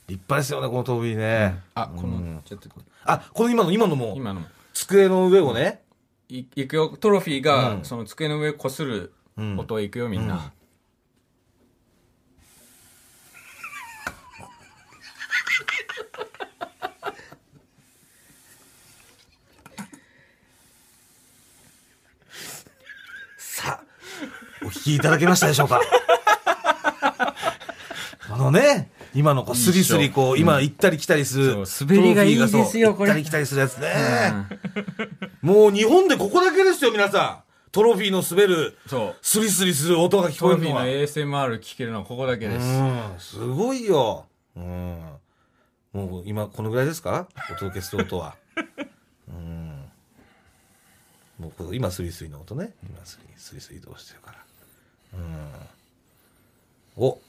[0.09, 1.61] 立派ですよね、このトロフィーね。
[1.77, 2.69] あ、この、ちょっと、
[3.05, 4.47] あ、この今の、今のも、今のも。
[4.73, 5.83] 机の上をね、
[6.29, 10.53] いいくよトロフィーが、うんその机の上こするうん音いくよみんな、
[24.89, 25.81] 聞きいただけましたでしょうか？
[28.31, 31.65] あのね、今のこうスリスリこう、今行ったり来たりする。
[31.81, 34.47] 滑りがいいですよこれ行ったり来たりするやつね。
[35.43, 37.71] もう日本でここだけですよ、皆さん。
[37.71, 41.49] トロフィーの滑る、そうスリスリする音が聞トロフィーのこえるのは。
[41.51, 44.25] ASMR 聞けるのはここだけです、うん、すごいよ。
[44.57, 45.03] うん。
[45.93, 47.29] もう今このぐらいですか？
[47.51, 48.37] お届けする音は。
[49.29, 49.85] うん。
[51.39, 52.75] もう今スリスリの音ね。
[52.83, 54.48] 今スリスリスリ移動してるから。
[55.15, 57.05] うん。
[57.05, 57.21] お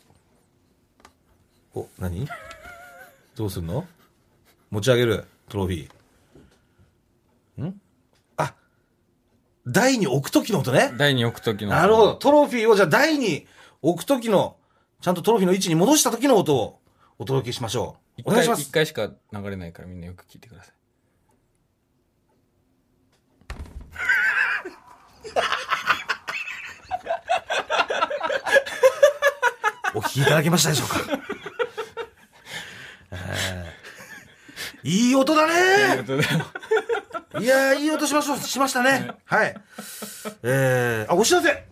[1.76, 2.28] お、何？
[3.36, 3.88] どうすんの？
[4.72, 7.64] 持ち上げるトロフィー。
[7.64, 7.82] ん？
[8.38, 8.54] あ
[9.68, 10.94] 台に置くときの音ね。
[10.98, 12.16] 台に置く時のなるほど。
[12.16, 13.48] トロフィーをじゃあ台に
[13.82, 14.58] 置くときの、
[15.02, 16.80] ちゃんとトロフィーの位置に戻したときの音を
[17.18, 18.22] お届けしましょう。
[18.26, 18.64] お願いします。
[18.64, 20.74] 一回しか流れないからみんなよく聞いてください
[29.96, 31.20] お聞きいただけましたでしょうか？
[33.12, 34.90] えー。
[34.90, 36.04] いい音だね。
[37.40, 39.12] いやー、いい音しましょう、しましたね。
[39.26, 39.56] はい。
[40.44, 41.66] えー、あ、お知らせ。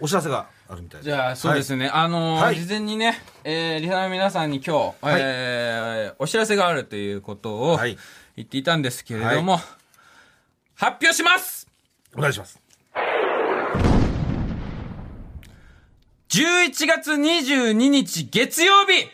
[0.00, 1.04] お知らせがあるみたいです。
[1.04, 2.56] じゃあそうですね、あのーはい。
[2.60, 5.20] 事前にね、えーリハの皆さんに今日、はい。
[5.22, 7.98] えーお知らせがあるということをはい。
[8.36, 9.58] 言っていたんですけれども、
[10.76, 11.68] 発表します。
[12.16, 12.60] お願いします。
[16.38, 19.08] 11月22日月曜日。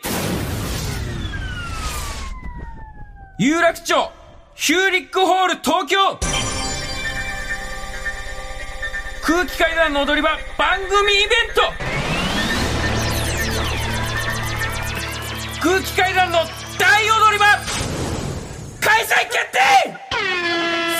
[3.39, 4.11] 有楽町
[4.53, 6.19] ヒューリックホール東京。
[9.23, 11.63] 空気階段の踊り場番組イベント。
[15.63, 16.37] 空気階段の
[16.77, 17.45] 大踊り場
[18.81, 19.57] 開催決定。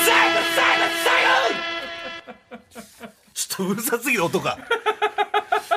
[0.03, 1.21] 最後最後最
[2.49, 2.63] 後
[3.35, 4.57] ちょっとうるさすぎる音が。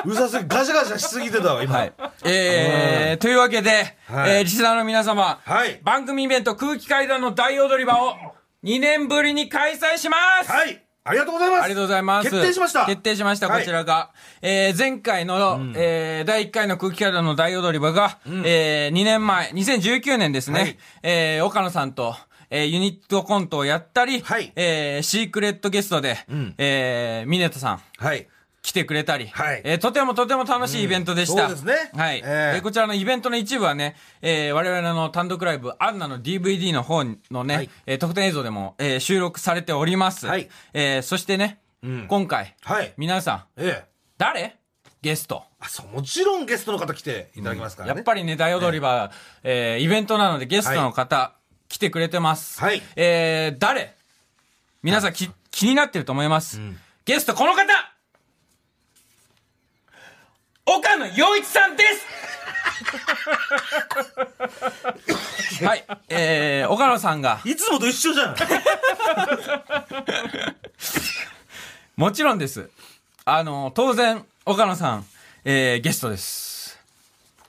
[0.05, 1.77] うるさすぎ、ガシャガシャしすぎてたわ、今。
[1.77, 1.93] はい。
[2.25, 8.15] えー、というわけで、はいえー、リスナーの皆様、はい番組イベント空気階段の大踊り場を
[8.63, 10.83] 2年ぶりに開催しますはい。
[11.05, 11.63] ありがとうございます。
[11.63, 12.29] ありがとうございます。
[12.29, 12.85] 決定しました。
[12.85, 14.11] 決定しました、はいこちらが。
[14.41, 22.15] えー、前回の、えー、第1回の空気階段の大踊り場が、えー、2年前、2019年ですね、はいえー、岡野さんと、
[22.51, 28.27] えー、ユニットコントをやったり、はいえー、シークレットゲストで、んえー、ミネタさん、はい。
[28.61, 29.61] 来てくれたり、はい。
[29.63, 31.47] えーとてもとても楽しいイベントでした。
[31.47, 31.91] うんそうですね。
[31.97, 32.55] はい、えー。
[32.55, 37.69] えーこちらのイベントの一部はね、えー我々の単独ライブ、アンナの DVD の方のね、はい。
[37.85, 40.27] えー特典映像でも、えー収録されております。
[40.27, 40.49] はい。
[40.73, 42.07] えーそしてね、ん。
[42.07, 42.93] 今回、はい。
[42.97, 43.89] 皆さん、ええ。
[44.17, 44.55] 誰？
[45.01, 45.43] ゲスト。
[45.61, 47.95] あ、そう、もちろんゲストの方来ていただきますからね。
[47.97, 49.11] やっぱりね、大踊り場、
[49.43, 51.33] えーイベントなのでゲストの方、
[51.69, 52.59] 来てくれてます。
[52.59, 52.81] はい。
[52.97, 53.95] えー誰？
[54.83, 56.59] 皆さん、き気になってると思います。
[57.05, 57.65] ゲスト、この方
[60.71, 61.83] 岡野陽一さんで
[65.59, 68.35] すはい、えー、岡野さんが、いつもと一緒じゃん。
[71.97, 72.69] もちろんです。
[73.25, 75.05] あの、当然、岡野さん、
[75.43, 76.79] えー、ゲストです。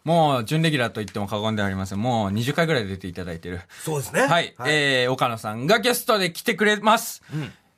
[0.02, 2.02] もう、準レギュラーと言っても過言ではありません。
[2.02, 3.61] もう20回ぐらい出ていただいてる。
[3.85, 4.22] そうですね。
[4.26, 7.22] はい、えー、岡野さんがゲストで来てくれます。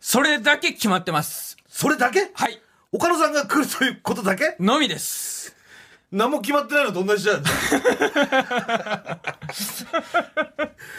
[0.01, 1.57] それだけ決まってます。
[1.69, 2.31] それだけ？
[2.33, 2.61] はい、
[2.95, 4.55] 岡野さんが来るということだけ？
[4.61, 5.57] のみです。
[6.11, 7.43] 何も決まってないのと同じじゃん。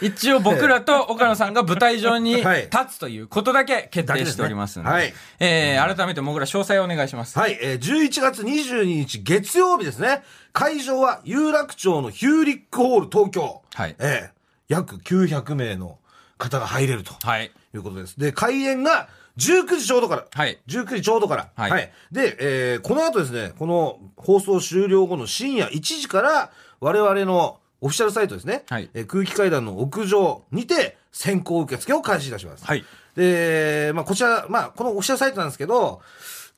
[0.02, 7.38] 一応僕らと岡野さんが舞台上にはい立つということだけ決定しておりますので、だけですえー、改めて僕ら詳細をお願いします。
[7.38, 10.24] はい、えー、11月22日月曜日ですね。
[10.52, 13.62] 会場は有楽町のヒューリックホール東京。
[13.72, 14.34] はいえー、
[14.66, 15.98] 約900名の
[16.38, 17.14] 方が入れると。
[17.22, 17.52] はい。
[17.72, 18.18] いうことです。
[18.18, 20.26] で、開演が19時ちょうどから。
[20.30, 21.50] はい19時ちょうどから。
[21.56, 32.64] はいで、えーこの後ですね、この放送終了後の深夜1時から、我々のオフィシャルサイトですね、はいえー空気階段の屋上にて先行受付を開始いたします。
[32.64, 32.84] はい。
[33.16, 36.02] で、まあ、こちら、まあ、このオフィシャルサイトなんですけど、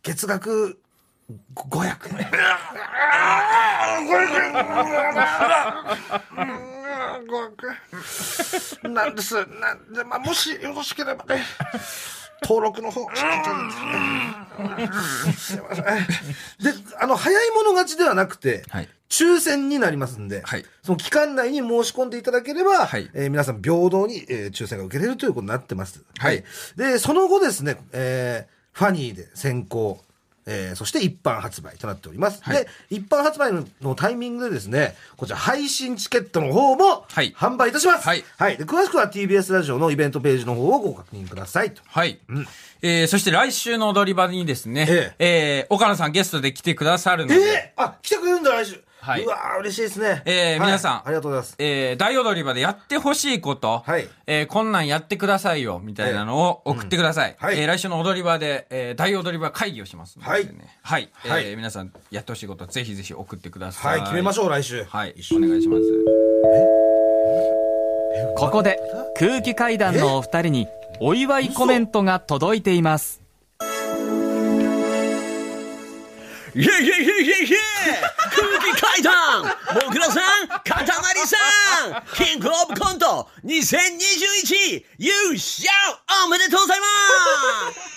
[0.03, 0.79] 月額
[1.55, 2.31] 500円。
[8.95, 9.35] なんです。
[9.35, 11.45] なんで、まあ、もしよろしければね、
[12.43, 13.19] 登録の方、ちょっと
[15.33, 15.85] すいません。
[15.85, 15.93] で、
[17.01, 18.89] あの、早い者勝ちではなくて、はい。
[19.09, 20.65] 抽選になりますんで、はい。
[20.83, 23.09] その期間内に申し込んでいただければ、はい。
[23.15, 26.03] えー皆さん平等に、えー抽選が受けれるということになってます。
[26.19, 26.43] はい。
[26.77, 29.99] で、その後ですね、えーファニーで先行、
[30.47, 32.41] えーそして一般発売となっております。
[32.49, 38.07] で、一般発売ののタイミングでですね、こちら配信チケットの方もはい販売いたします。
[38.07, 38.23] はい
[38.57, 41.83] で詳しくは TBS ラジオのイベントページの方をご確認くださいと。
[41.87, 42.19] はい。
[42.83, 48.81] えーそして来週の踊り場にですね、ええー岡野さんゲストで来てくださるのえで、ー、あ、来てくれるんだ、来週。
[49.07, 50.23] はいうわー嬉しいですね。
[50.25, 51.55] えーはい皆さんありがとうございます。
[51.59, 57.37] えー大踊り場でやってほしいこと、はいえーこんなんやってくださいよ、みたいなのを送ってください。
[57.41, 60.77] うんはいえー来週の踊り場で、えー大踊り場会議をしますので、ね。
[60.83, 61.09] はい。
[61.15, 63.99] はいえー皆さんやってほしいこと、ぜひぜひ送ってください。
[63.99, 64.85] はい、決めましょう、来週。
[64.85, 65.15] はい。
[65.17, 65.83] 一緒お願いします。
[68.37, 68.79] ここで
[69.19, 70.69] 空気階段のお二人に
[71.01, 73.21] お祝いコメントが届いています
[76.57, 77.57] イェイイェイイェイイェ
[78.33, 79.51] 空気階段も
[79.93, 81.37] ぐらさんかたまりさ
[81.91, 85.69] んキングオブコント2021優勝
[86.25, 86.87] おめでとうございま
[87.75, 87.97] す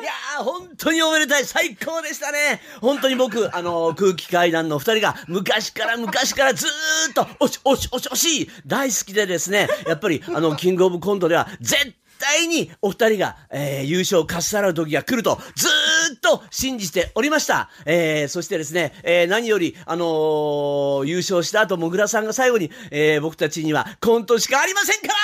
[0.00, 1.44] いやー、本当におめでたい。
[1.44, 2.60] 最高でしたね。
[2.80, 17.70] 本当に僕、あのー空気階段の二人が昔から昔からずーっと、おし、おし、おし、おし、大好きでですね、やっぱり、あの、キングオブコントでは、絶対にお二人が、えー優勝をかっさらう時が来ると、ずーっと信じておりました。
[17.86, 25.14] えーそしてですね、えー何より、あのー優勝した後、もぐらさんが最後に、えー僕たちにはコントしかありませんから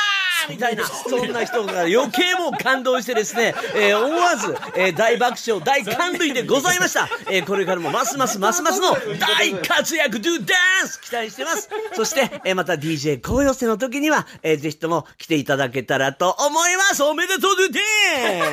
[0.48, 7.09] みたいな、そんな人が余計もう感動してですね、えー思わず、えー大爆笑、大感涙でございました。
[7.30, 10.54] えーこれからもますますますますの大活躍、ドゥダ
[10.85, 11.68] ンス期待してます。
[11.94, 17.02] そして、えーまた DJ 高寄せの時には、えーぜひとも来ていただけたらと思います。
[17.02, 17.80] おめでとう、ドゥダ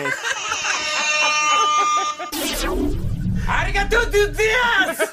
[0.08, 0.16] ンス
[3.48, 5.12] ありがとうドゥディアス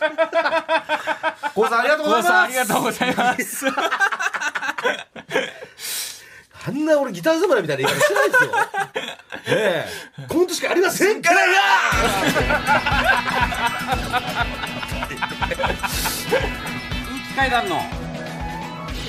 [1.55, 2.29] コウさん、ありがとうございます。
[2.29, 3.67] さんありがとうございます。
[6.67, 8.51] あんな俺ギター侍みたいな言い方してないですよ。
[9.57, 9.87] え
[10.21, 11.53] えコントしかありませんからよ
[15.59, 15.75] 空
[17.29, 17.81] 気階段の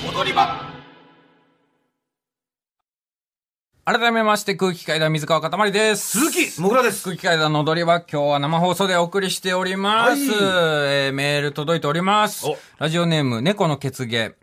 [0.08, 0.70] 踊り場
[3.84, 6.20] 改めまして空気階段水川かたまりです。
[6.20, 7.02] 鈴木もぐらです。
[7.02, 10.10] 空気階段の踊り場、今日は生放送でお送りしております。
[10.10, 12.56] はいえーメール届いておりますお。
[12.78, 14.36] ラジオネーム、猫の血芸。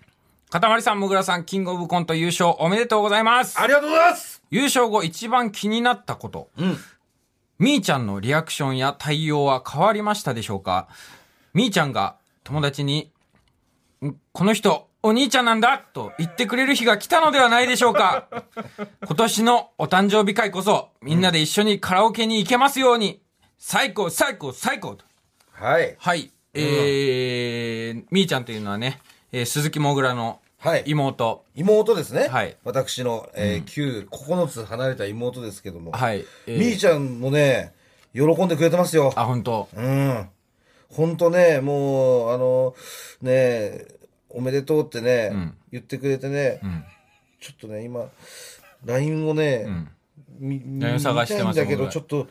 [0.50, 3.60] かたまりさん、もぐらさん、キングオブコント優勝おめでとうございます。
[3.60, 4.42] ありがとうございます。
[4.50, 6.50] 優勝後一番気になったこと。
[6.58, 6.78] うん。
[7.60, 10.88] みーちゃんのリアクションや対応は変わりましたでしょうか？
[11.54, 13.12] みーちゃんが友達に、
[14.06, 18.28] んこの人、お兄ちゃんなんだと言ってくれる日が来たのではないでしょうか？
[19.06, 23.22] 今年のお誕生日会こそ、みんなで一緒にカラオケに行けますように、
[23.58, 25.04] 最高、最高、最高と。
[25.52, 25.96] はい。
[26.00, 26.32] はい。
[26.54, 30.84] えー、みーちゃんというのはね、えー鈴木もぐらのはい。
[30.88, 31.44] 妹。
[31.56, 32.28] 妹ですね。
[32.30, 35.92] はい私の、えー旧9つ離れた妹ですけども。
[35.92, 36.26] はい。
[36.48, 37.74] えーみーちゃんもね、
[38.14, 39.14] 喜んでくれてますよ。
[39.16, 40.30] あ、本当うん。
[40.90, 42.76] ほんとね、もう、あの、
[43.22, 43.86] ね
[44.30, 46.84] おめでとうってね、ん言ってくれてね、ん
[47.40, 48.06] ちょっとね、今、
[48.86, 49.92] LINE をね、ん
[50.40, 52.28] み見 LINE を探してます見たいんだけど、僕ちょっと、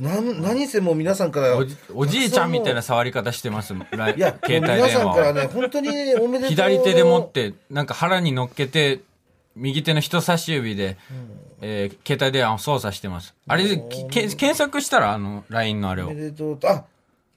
[0.00, 3.74] なん、何せもう皆さんから、おじおじいちゃんみたいな触り方してます。
[3.90, 4.90] ラいや、携帯電話を。
[4.90, 6.50] さんからね、本当におめでとう。
[6.50, 7.30] 左手で持っ。
[7.30, 9.00] て、なんか腹に乗っけて、
[9.54, 10.96] 右手の人差し指で、
[11.60, 13.34] えー携帯電話を操作してます。
[13.46, 13.76] あれで、
[14.10, 16.14] 検索したら、あの、LINE のあれをおめ。
[16.16, 16.84] でとうと、あ、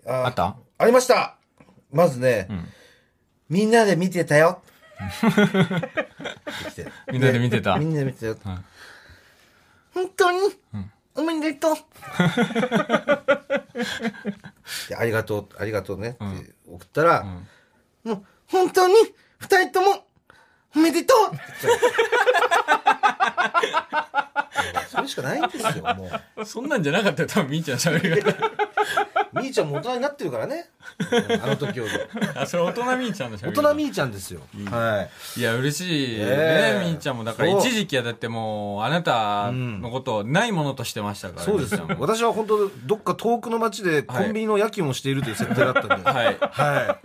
[0.05, 0.55] ああった？
[0.77, 1.35] ありました
[1.91, 2.47] まずね、
[3.49, 4.61] みんなで見てたよ。
[7.11, 8.37] みんなで見てたみんなで見てたよ。
[8.43, 8.57] はい
[9.91, 10.37] 本当に、
[10.73, 10.83] おめ
[11.41, 11.75] でとう。
[14.89, 16.17] でありがとう、ありがとうねって
[16.67, 17.23] 送ったら、
[18.03, 18.95] もう本当に
[19.39, 20.05] 二人とも
[20.75, 21.85] おめでとうって言った
[24.73, 26.45] のそれしかないんですよ、もう。
[26.45, 28.33] そんなんじゃなかったよ、多分みーちゃんの喋り方。
[29.33, 30.69] みーちゃんも大人になってるからね。
[31.11, 31.91] う んあの時より。
[32.35, 33.61] あ、それ大人みーちゃんの喋大り方。
[33.61, 34.41] 人みーちゃんですよ。
[34.71, 35.39] はい。
[35.39, 37.23] いや、嬉しいね、ええみーちゃんも。
[37.23, 46.09] だから一時期はだってもう、あなたのことをないものとしてましたから、そうですよ私は本当どっか遠くの町でコンビニの夜勤をしているという設定だったんで。
[46.09, 46.37] はい。
[46.39, 46.97] は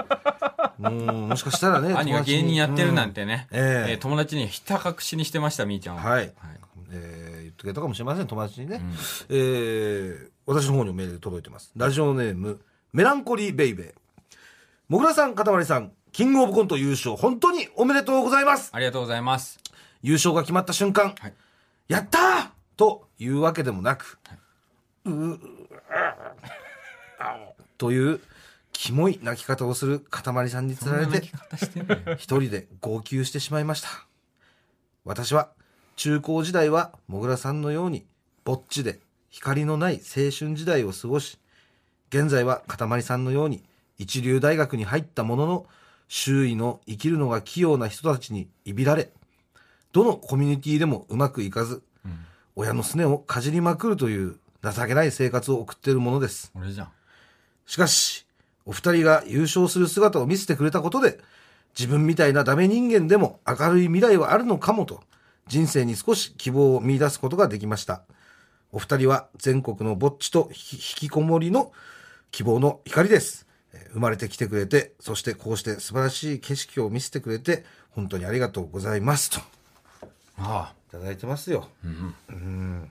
[0.79, 0.83] い。
[0.83, 0.93] もう、
[1.29, 1.95] もしかしたらね。
[1.99, 6.03] 兄が芸人やってるなんてね、うんえええー友達にひた隠しにしてました、みーちゃんは。
[6.11, 6.33] はい。
[6.93, 8.81] えー言ってくれたかもしれません、友達にね。
[9.29, 11.73] えー私の方にもメール届いてます。
[11.77, 12.61] ラジオネーム、
[12.93, 13.95] メランコリーベイベー。
[14.89, 18.71] もぐらさん、かたまりさん、キングオブコント優勝、本当におめでとうございます。
[18.73, 19.59] ありがとうございます。
[20.03, 21.35] 優勝が決まった瞬間、はい
[21.87, 24.19] やったーというわけでもなく、
[25.05, 25.41] うう
[27.77, 28.21] という、
[28.73, 31.31] キモい泣き方をするかたまりさんにつられて、
[32.17, 33.89] 一人で号泣してしまいました。
[35.05, 35.51] 私は、
[35.97, 38.07] 中高時代は、もぐらさんのように、
[38.45, 38.99] ぼっちで、
[39.35, 41.39] 光のない青春時代を過ごし、
[42.09, 43.65] 現在はかたまりさんのように、
[43.99, 45.67] 一流大学に入ったものの、
[46.07, 49.11] 周囲の生きるのが器用な人たちにいびられ、
[49.91, 51.83] どのコミュニティでもうまくいかず、
[52.55, 56.53] 親のすねをかじりまくるという情けない生活を送っているものです。
[56.55, 56.93] 俺じゃん。
[57.67, 58.27] しかし、
[58.65, 61.19] お二人が優勝する姿を見せてくれたことで、
[61.77, 65.03] 自分みたいなダメ人間でも明るい未来はあるのかもと、
[65.49, 68.05] 人生に少し希望を見出すことができました。
[68.75, 71.71] お二人は全国のぼっちとひ引きこもりの
[72.33, 73.47] 希望の光です。
[73.73, 79.39] えー生まれてきてくれて、そしてこうして素晴らしい景色を見せてくれて、本当にありがとうございますと。
[79.39, 79.43] い
[80.39, 81.69] あただいてますよ。
[82.29, 82.85] あ。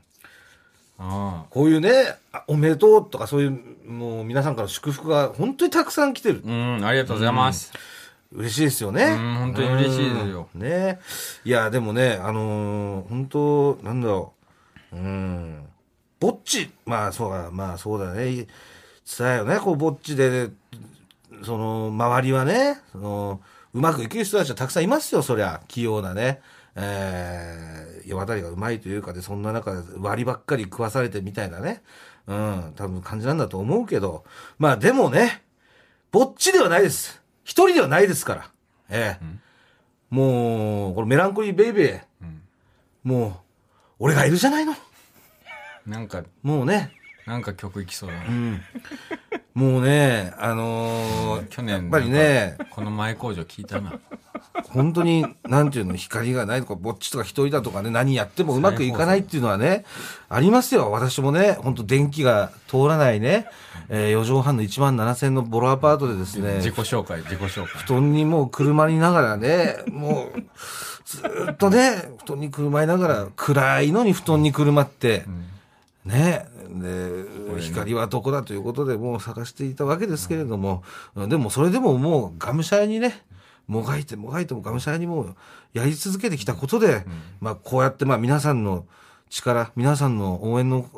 [1.00, 6.50] あこういうね、あおめでとうとかそういう、もう皆さんから祝福が本当にたくさん来てるあ。。
[6.50, 7.74] うん、ありがとうございます。
[8.32, 9.04] 嬉しいですよね。
[9.04, 11.00] うん本当に嬉しいですようんね。
[11.44, 14.34] いや、でもね、あのー本当なんだろ
[14.94, 14.96] う。
[14.96, 15.68] うん。
[16.24, 18.48] ぼっち、まあそうだ、まあそうだね。
[19.06, 20.52] 辛いよね、こう、ぼっちで、
[21.44, 23.42] その、周りはね、その、
[23.74, 25.60] うまくいける人たちはたくさんいますよ、そりゃ。
[25.68, 26.40] 器用なね。
[26.78, 31.82] えー、世渡りがうまいというかで、そんな中で割りばっかり食わされてみたいなね。
[32.28, 34.24] うん、多分感じなんだと思うけど。
[34.58, 35.44] まあでもね、
[36.14, 37.22] ぼっちではないです。
[37.44, 38.50] 一人ではないですから。
[38.90, 39.26] ええ
[40.10, 42.02] もう、これメランコリーベイベー。
[43.04, 43.34] もう、
[44.00, 44.74] 俺がいるじゃないの。
[45.86, 46.92] なんか、もうね、
[47.26, 48.24] なんか曲いきそうだな。
[49.54, 54.00] もうね、あのー去年、やっぱりね、この前工場聞いたな。
[54.70, 59.86] 本当に、なんていうの、光がないとか、ぼっちとか一人だとかね、何やってもうまくいかないっていうのはね、
[60.30, 60.90] ありますよ。
[60.92, 63.48] 私もね、本当電気が通らないね、
[63.90, 67.84] えー、4畳半の1万7000のボロアパートでですね、自己紹介、自己紹介。
[67.84, 70.44] 布団にもう車にながらね、もう、
[71.06, 75.26] ずーっとね、布団にくるまいながら、暗いのに布団にくるまって、
[76.06, 80.84] ね、で、光はどこだということでもう探していたわけですけれども、
[81.16, 83.22] でもそれでももうがむしゃらにね、
[83.68, 85.36] もがいてもがいてもがむしゃらにもう
[85.74, 87.06] やり続けてきたことで、
[87.40, 88.86] まあこうやってまあ皆さんの
[89.30, 90.90] 力、皆さんの応援の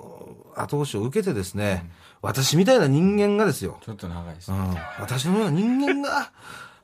[0.56, 1.89] 後押しを受けてですね、
[2.22, 4.62] 私みたいな人間がですよ、ちょっと長いですうね。
[4.62, 4.78] ん。
[4.99, 6.32] 私のような人間が、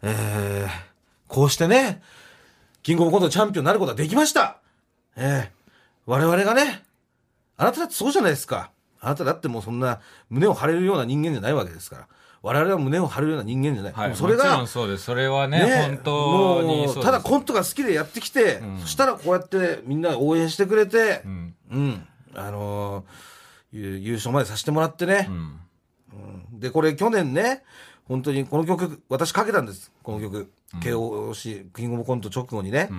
[0.03, 0.69] えー、
[1.27, 2.01] こうしてね、
[2.83, 4.57] キングオブコントチャンピオンになることができました。
[5.15, 5.71] えー、
[6.05, 6.83] 我々がね、
[7.61, 8.71] あなただってそうじゃないですか。
[8.99, 9.99] あなただってもうそんな
[10.31, 12.07] 胸を張れるような人間じゃないわけですから。
[12.41, 13.93] 我々は胸を張るような人間じゃない。
[13.93, 14.15] はい。
[14.15, 15.03] それがもちろん、そうです。
[15.03, 17.03] それはね、ね本当に。
[17.03, 21.55] ただコントが好きでやってきて、んそしたらこうやってみんな応援してくれてう、ん。
[21.71, 23.05] うん、あのー
[23.73, 26.59] 優優勝までさせてもらってね、うん。
[26.59, 27.63] で、これ去年ね、
[28.07, 29.91] 本当にこの曲、私かけたんです。
[30.01, 30.51] この曲。
[30.81, 32.89] KOC、キングオブコント直後にね、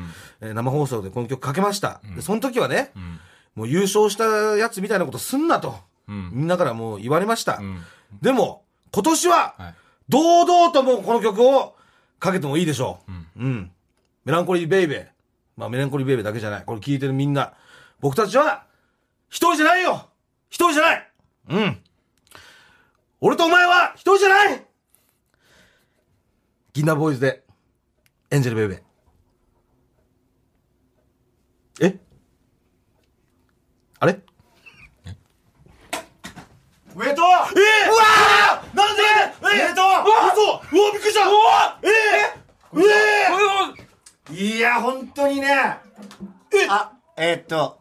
[0.41, 2.01] えー生放送でこの曲かけました。
[2.15, 3.21] で、その時はね、ん
[3.55, 4.25] もう優勝した
[4.57, 5.77] やつみたいなことすんなと、
[6.09, 7.59] うんみんなからもう言われました。
[7.59, 7.85] ん
[8.21, 9.75] でも、今年は、はい。
[10.09, 11.75] 堂々ともうこの曲を
[12.19, 13.01] かけてもいいでしょ
[13.39, 13.43] う。
[13.43, 13.71] うん。
[14.25, 15.07] メランコリーベイベー。
[15.57, 16.65] まあメランコリーベイベーだけじゃない。
[16.65, 17.55] これ聞いてるみんな。
[18.01, 18.65] 僕たちは、
[19.29, 20.11] 一人じゃないよ
[20.51, 21.13] 一人じゃない
[21.51, 21.83] うん。
[23.21, 24.67] 俺とお前は一人じゃない
[26.75, 27.45] 銀杏ボーイズで、
[28.31, 31.87] エンジェルベイベー。
[31.87, 32.01] え
[34.03, 34.19] あれ？
[36.93, 37.29] おめでとうえ！
[37.89, 38.77] ー、うわー！
[38.77, 39.03] なんで？
[39.03, 39.35] え！
[39.41, 39.85] ー、おめでとう
[40.35, 40.77] 嘘！
[40.77, 41.21] うわびっくりした！
[41.29, 41.79] うわ！
[41.83, 41.87] え！
[42.75, 44.33] ー、え！
[44.33, 45.79] ー、いや、本当にね。
[46.69, 47.79] あ、えーっと、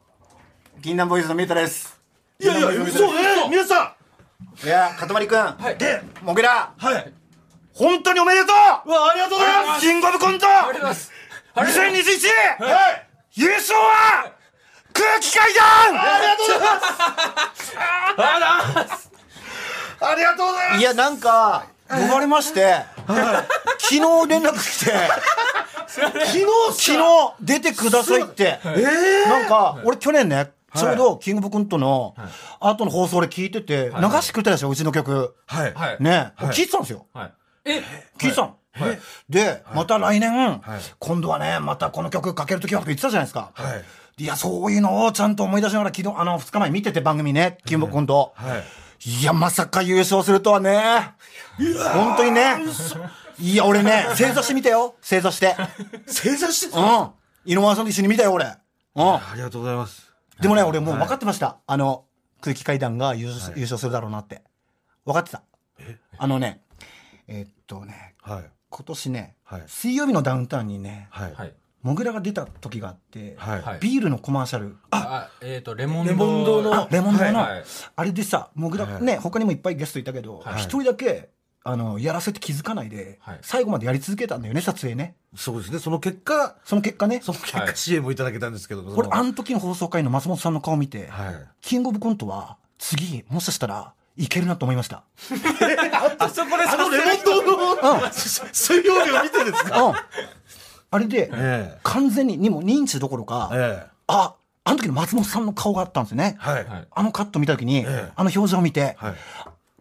[0.80, 2.00] 銀杏ボーイズのミータです。
[2.40, 3.06] いやいや、嘘！
[3.06, 3.46] え！
[3.48, 3.96] ー、皆さ
[4.64, 4.68] ん！
[4.68, 5.58] いや、かたまりくん。
[5.80, 6.72] で、もぐら。
[6.78, 7.14] はい。
[7.74, 8.54] 本当におめでと
[8.86, 8.90] う！
[8.90, 9.82] うわ、ありがとうございます。
[9.82, 10.46] キングオブコント！
[10.48, 11.12] ありがとうございます。
[11.56, 12.64] 2021!
[12.64, 13.08] はい。
[13.34, 14.34] 優勝は
[14.94, 15.66] 空気階段
[16.00, 19.12] ありがとうございます
[20.04, 22.86] ありがとうございますいや、なんか、呼ばれまして、
[23.78, 24.92] 昨日連絡来て、
[25.88, 28.60] 昨日昨日出てくださいって。
[29.28, 32.16] なんか、俺去年ね、ちょうどキングオブコントの
[32.60, 35.36] 後の放送で聞いてて、流してくれたでしょ、うちの曲。
[35.46, 35.74] はい。
[35.74, 35.98] はい。
[36.00, 37.06] ね、聞いてたんですよ。
[37.14, 37.34] はい。
[37.66, 37.84] え？
[38.18, 38.56] 聞いてたの。
[39.30, 40.62] で、また来年、
[40.98, 43.52] 今度はね、またこの曲かけるときはとか言ってたじゃないですか。
[44.22, 44.24] はい。
[44.24, 48.34] いや、そういうのをちゃんと思い出しながら、昨日、あの、2日前見てて番組ね、キングオブコント。
[48.36, 48.64] はい。
[49.22, 51.14] いや、まさか優勝するとはね。
[51.94, 52.58] 本当にね。
[53.40, 54.96] いや、俺ね、正座してみたよ。
[55.02, 55.56] 正座して。
[56.06, 57.10] 正座してうん。
[57.46, 58.46] 井上さんと一緒に見たよ、俺。
[58.46, 59.16] うん。
[59.16, 60.14] ありがとうございます。
[60.40, 61.58] でもね、俺もう分かってました。
[61.66, 62.06] あの、
[62.42, 64.44] 空気階段が優勝,、優勝するだろうなって。
[65.06, 65.42] 分かってた。
[66.18, 66.62] あのね、
[67.28, 68.44] えーっとね、はい。
[68.70, 71.54] 今年ね、はい水曜日のダウンタウンにね、はい。
[71.84, 71.88] はい。
[71.88, 73.62] モグラが出た時があって、はい。
[73.62, 77.64] はいビールのコマーシャル、あ、えっと、レモンレモン堂のあレモン堂の、はいはい
[77.96, 81.30] あれでさ、モグラ、はいね、他にもいっぱいゲストいたけど、はい一人だけ、
[81.64, 85.16] あの、やらせて気づかないで、はい最後までやり続けたんだよね、撮影ね。
[85.36, 85.80] そうですね。
[85.80, 88.84] その結果、その結果ね、その結果はい CM をいただけたんですけど。
[88.84, 91.36] これ、あの時の放送回の松本さんの顔見て、はい。
[91.62, 95.04] キングオブコントは、次、もしかしたら、いけるなと思いました。
[96.18, 99.88] あそこであのレモン堂の水曜日を見てですか？
[99.88, 99.96] うん。
[100.92, 103.50] あれで、え完全に、にも認知どころか。
[104.08, 106.36] あ、あの時の松本さんの顔があったんですよね。
[106.40, 106.66] はい。
[106.66, 109.14] はいあのカット見た時に、えあの表情を見て、はい。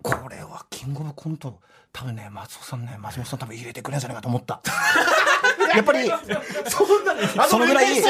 [0.03, 1.61] これはキングオブコント、
[1.93, 4.63] 多分ね、松本さんね、松本さん多分入れてくれるんじゃないかと思った。
[5.75, 6.11] やっぱり、
[7.47, 8.01] そのぐらい、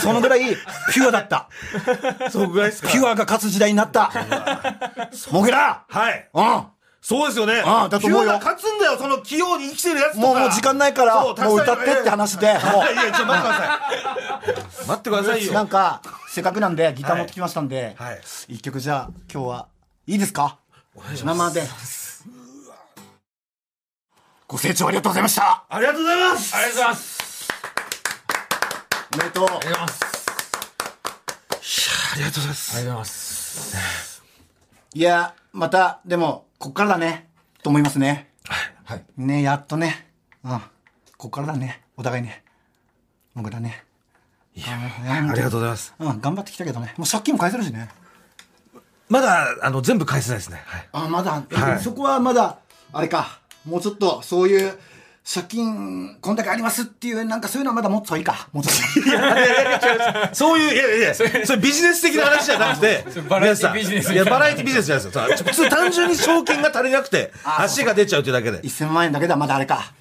[0.00, 0.56] そのぐらい、
[0.92, 1.48] ピュアだった。
[2.30, 4.10] そうぐらいですかピュアが勝つ時代になった。
[5.30, 6.28] モグラはい。
[6.32, 6.66] うん。
[7.08, 7.62] そうですよね。
[7.64, 10.26] ああだと思うよ勝つんだよ、その器用に生きてるやつとか。
[10.26, 13.68] もうもう時間ないから、もそうう歌ってって話で、も いや、ちょっと待ってください。
[14.88, 15.50] 待ってくださいよ。
[15.52, 18.20] う、なんか、せっかくなんで、ギター持ってきましたんで、はい。
[18.48, 19.68] 一曲じゃあ、今日は、
[20.08, 20.58] いいですか？
[21.22, 21.62] 生で。
[24.48, 27.48] ご清聴ありがとうございましたありがとうございますありがとうございます。
[29.14, 30.00] おめでとうありがとうございます。
[32.14, 33.70] ありがとうございまありがとうごす。
[33.72, 34.22] ざいます。
[34.94, 37.30] いや、また、でも、こっからだね、
[37.62, 38.30] と思いますね。
[38.84, 39.04] はい。
[39.16, 40.06] ね、やっとね。
[40.44, 40.60] うん。
[41.16, 42.44] こっからだね、お互いね。
[43.34, 43.82] 僕だね。
[44.54, 44.66] いや、
[45.10, 45.94] ありがとうございます。
[45.98, 46.92] うん、頑張ってきたけどね。
[46.98, 47.88] もう借金も返せるしね。
[49.08, 50.62] まだ、あの、全部返せないですね。
[50.66, 50.88] はい。
[50.92, 52.58] あ、まだ、えはいそこはまだ、
[52.92, 53.40] あれか。
[53.64, 54.78] もうちょっと、そういう、
[55.28, 58.48] 借金、こんだけありますっていう、なんかそういうのはまだもっといいか。
[58.52, 58.70] もっと。
[60.32, 65.46] そういう、いやいや、それビジネス的な話じゃなくて、バラエティビジネスいや、バラエティビジネスじゃないですよ。
[65.46, 68.60] 普通単純に賞金が足りなくて、足が出ちゃうというだけで。
[68.60, 69.92] 1000万円だけではまだあれか。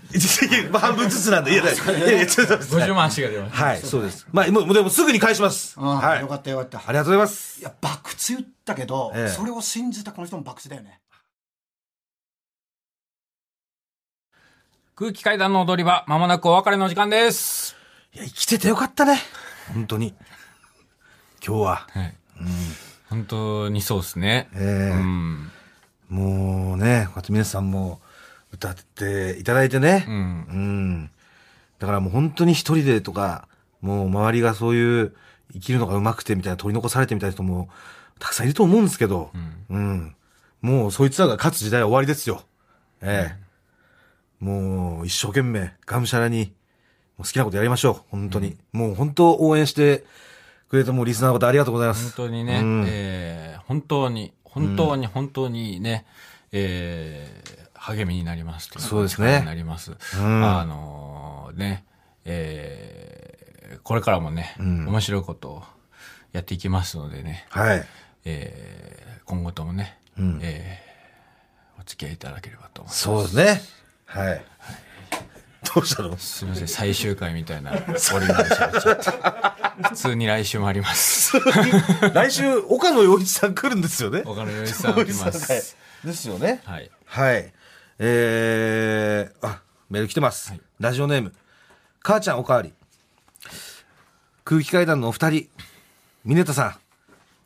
[0.71, 3.65] ま あ半分ずつなんで、いやいやいやいや、ちょっと待って50万足が出ました。
[3.65, 4.28] はい、そうです。
[4.32, 5.76] まあ、もう、でもすぐに返します。
[5.76, 6.21] うん、はい。
[6.21, 6.78] よかったよかった。
[6.78, 7.59] ありがとうございます。
[7.59, 10.99] いや、博打言ったけど、ええそれを信じたこの人も博打だよね。
[14.97, 17.75] 空気階段の踊り場、まもなくお別れの時間です。
[18.13, 19.19] いや、生きててよかったね。
[19.73, 20.13] 本当に。
[21.45, 21.75] 今日は。
[21.89, 22.15] はい。
[23.09, 24.47] 本当にそうですね。
[24.55, 25.51] ええうん。
[26.07, 27.99] もうね、こうやって皆さんも
[28.53, 30.05] 歌っていただいてね。
[30.07, 30.15] うん。
[30.15, 31.11] うん。
[31.77, 33.49] だからもう本当に一人でとか、
[33.81, 35.13] もう周りがそういう
[35.51, 37.67] 生きるのが上手くてみたいな取り残されてみたいな人も
[38.17, 39.29] たくさんいると思うんですけど、
[39.69, 40.15] うん。
[40.61, 42.43] もうそいつらが勝つ時代は終わりですよ。
[43.01, 43.44] ええ
[44.39, 46.53] もう一生懸命、がむしゃらに、
[47.17, 47.95] もう好きなことやりましょう。
[48.11, 48.57] 本当に。
[48.73, 50.03] もう本当応援して
[50.69, 52.15] くれたもうリスナーの方ありがとうございます。
[52.15, 56.05] 本当にね、うんえー本当に、本当に、本当にね、
[56.51, 59.91] えー励みになりますそうですねなります。
[59.91, 59.95] ん
[60.43, 61.86] あのーね、
[62.25, 65.63] えーこれからもね、ん面白いことを
[66.31, 67.86] やっていきますのでね、はい。
[68.25, 73.03] えー今後ともね、うんえーお付き合いいただければと思います。
[73.03, 73.61] そうですね。
[74.06, 74.45] はい。
[75.74, 76.18] どうしたの？
[76.18, 77.72] すみません、最終回みたいな。
[77.86, 77.93] 普
[79.95, 81.38] 通に来週もあります。
[82.14, 84.22] 来週、岡野陽一さん来るんですよね。
[84.26, 85.76] 岡野陽一さん来まはいす。
[86.03, 86.62] ですよね。
[86.66, 86.89] はい。
[87.06, 87.51] はい。
[87.99, 90.49] えー、あ、メール来てます。
[90.51, 91.34] はいラジオネーム。
[92.03, 92.74] 母ちゃんおかわり。
[94.43, 95.49] 空気階段のお二人。
[96.26, 96.76] ミネタさん。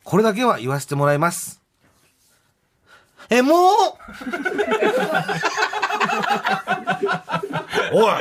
[0.04, 1.60] これだけは言わせてもらいます。
[3.28, 3.70] え、もう？
[7.92, 8.12] おい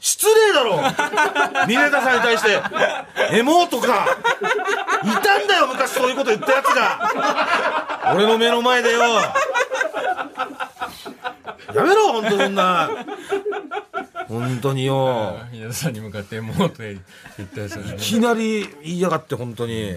[0.00, 0.76] 失礼だろ
[1.66, 2.62] ミネタさんに対して、
[3.36, 4.06] エモーとか、
[5.04, 8.12] いたんだよ、昔そういうこと言ったやつが。
[8.14, 9.00] 俺の目の前でよ。
[11.74, 12.90] やめろ、本当そんな。
[14.28, 15.36] 本当によ。
[15.52, 19.96] 皆さんに向かってもうと言ったやつねいきなり言いやがって、本当に。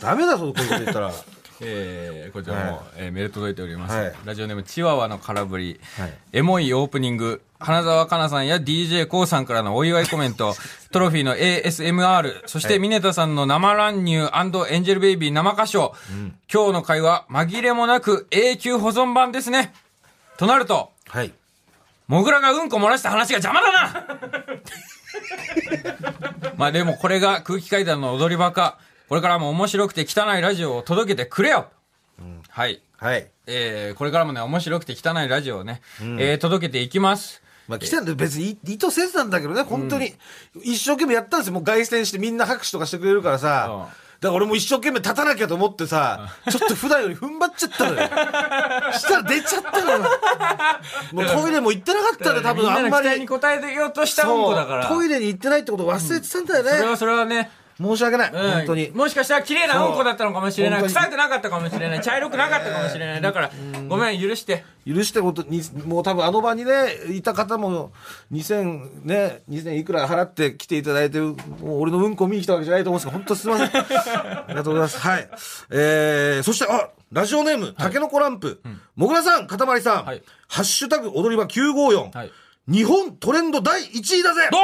[0.00, 1.12] ダメだぞ、こういうこと言ったら。
[1.60, 2.84] えー、こちらも、はい。
[2.96, 4.12] えーメール届いております、はい。
[4.24, 6.14] ラジオネームチワワの空振り、はい。
[6.32, 7.42] エモいオープニング。
[7.58, 10.54] 花澤香菜さんや d j k o さんからのお祝いコメント。
[10.92, 14.28] トロフィーの ASMR そしてミネタさんの生乱入。
[14.68, 15.94] エンジェルベイビー生歌唱、
[16.52, 19.72] 今日の回は紛れもなく永久保存版ですね。
[20.36, 21.32] となるとはい。
[22.08, 24.06] モグラがうんこ漏らした話が邪魔だな。
[26.56, 28.78] まあでもこれが空気階段の踊り場か。
[29.08, 31.66] これからも面白くて汚いラジオを届けてくれよ、
[32.48, 32.82] はい。
[32.96, 33.28] はい。
[33.46, 37.42] えーこれからもね、面白くて汚いラジオをね、えー届けていきます。
[37.68, 40.14] まあ来たんで別に意図せずなんだけどね、本当に。
[40.62, 41.52] 一生懸命やったんですよ。
[41.54, 43.88] もう凱旋してみんな拍手とかしてくれるからさ。
[44.18, 48.08] だから俺も一生懸命立たなきゃと思ってさ、ちょっと普段より踏ん張っちゃったのよ。
[48.96, 49.98] したら出ちゃったのよ。
[51.12, 53.20] もうトイレも行ってなかったんだよ、多分あんまり。
[53.20, 54.22] に応えてようとした。
[54.22, 56.70] トイレに行ってないってことを忘れてたんだよね。
[56.70, 58.32] それはそれはね、申し訳ない。
[58.32, 58.90] うん本当に。
[58.94, 60.82] もしかしたら綺麗なうんこだったのかもしれない。
[60.82, 62.00] 臭くなかったかもしれない。
[62.00, 63.20] 茶色くなかったかもしれない。
[63.20, 63.50] だから、
[63.88, 64.64] ごめん、許して。
[64.86, 66.72] 許してことに、もう多分あの場にね、
[67.10, 67.92] いた方も、
[68.32, 73.82] 2000ね、2000いくら払って来ていただいて、もう俺のうんこ見に来たわけじゃないと思うんですけど、本当すみません。
[74.16, 74.98] ありがとうございます。
[74.98, 75.28] はい。
[75.70, 78.60] えー、そして、あ、ラジオネーム、たけのこランプ。
[78.94, 82.16] もぐらさん、かたまりさん、はいハッシュタグ踊り場954。
[82.16, 82.30] はい
[82.68, 84.60] 日本トレンド第1位だぜどう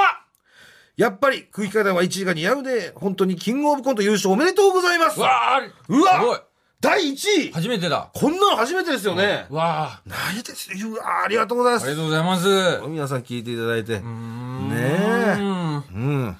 [0.97, 2.93] やっぱり空気階段は1位が似合うね。
[2.95, 5.19] 本当にキングオブコント優勝おめでとうございます。
[5.19, 6.39] うわーうわすごい
[6.81, 7.15] 第1
[7.49, 8.11] 位初めてだ。
[8.13, 9.47] こんなの初めてですよね。
[9.51, 10.91] うわないですよ。
[10.91, 12.03] うわありがとうございますーありが。
[12.03, 12.89] とうございます。
[12.89, 14.01] 皆さん聞いていただいて。
[14.01, 15.37] ねうえ。
[15.41, 15.81] んう
[16.29, 16.37] ん。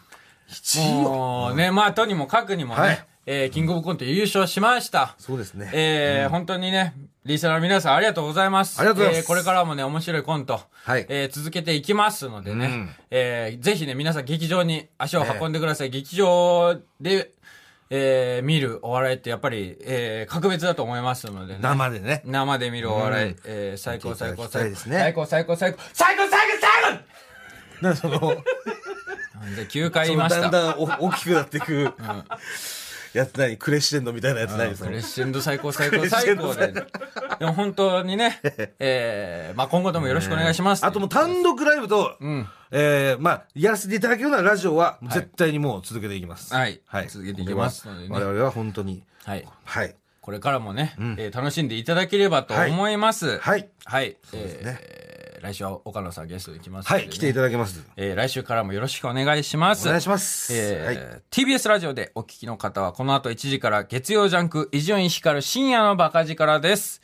[0.51, 1.55] 1位よ。
[1.55, 5.15] ね、まあ、とにもかくにもね、はいえーキングオブコント優勝しました。
[5.19, 5.71] そうですね。
[5.73, 6.95] えー本当にね、
[7.25, 8.81] リスナーの皆さんありがとうございます。
[8.81, 15.91] ありがとうございますえーこれからもね、面白いコント、はいえー続けていきますのでね、うんえーぜひね、皆さん劇場に足を運んでください。
[15.91, 17.31] 劇場で、
[17.91, 21.61] えー見るお笑いってやっぱり、えー格別だと思いますのでね。
[21.63, 22.23] 生でね。
[22.25, 26.41] 生で見るお笑い、うんえー最高最高最高ね最高最高最高最高最高最
[27.81, 28.19] 高なその、
[29.57, 30.41] で9回言いました。
[30.43, 31.93] だんだんお大きくなっていく、
[33.13, 36.73] やつ何クレッシェンドみたいなやつ何そのクレッシェンド最高最高最高で。
[37.39, 38.41] でも本当にね、
[38.79, 40.85] えーまあ今後ともよろしくお願いします。
[40.85, 46.55] あともう単独ライブと、んえー、まあ、やらせていただけるようなラジオは、絶対にもう続けていきます。
[46.55, 47.09] はいはい。
[47.09, 49.47] 続けていきますのでね我々は本当に、はい。
[49.65, 49.95] はい。
[50.21, 53.39] これからもね、んえー楽しんでいただければと思います。
[53.39, 53.69] はい。
[53.85, 54.17] はい。
[54.33, 55.12] うですねえー
[55.43, 57.09] 来週は岡野さんゲストで来ますね、はい。
[57.09, 57.85] 来ていただけます。
[57.97, 59.89] えー来週からもよろしくお願いします。
[59.89, 60.55] お願いします。
[60.55, 61.23] えーはい。
[61.33, 67.03] TBS ラジオでお聞きの方はこの後1時から月曜ジャンク伊集院光深夜のバカ力です。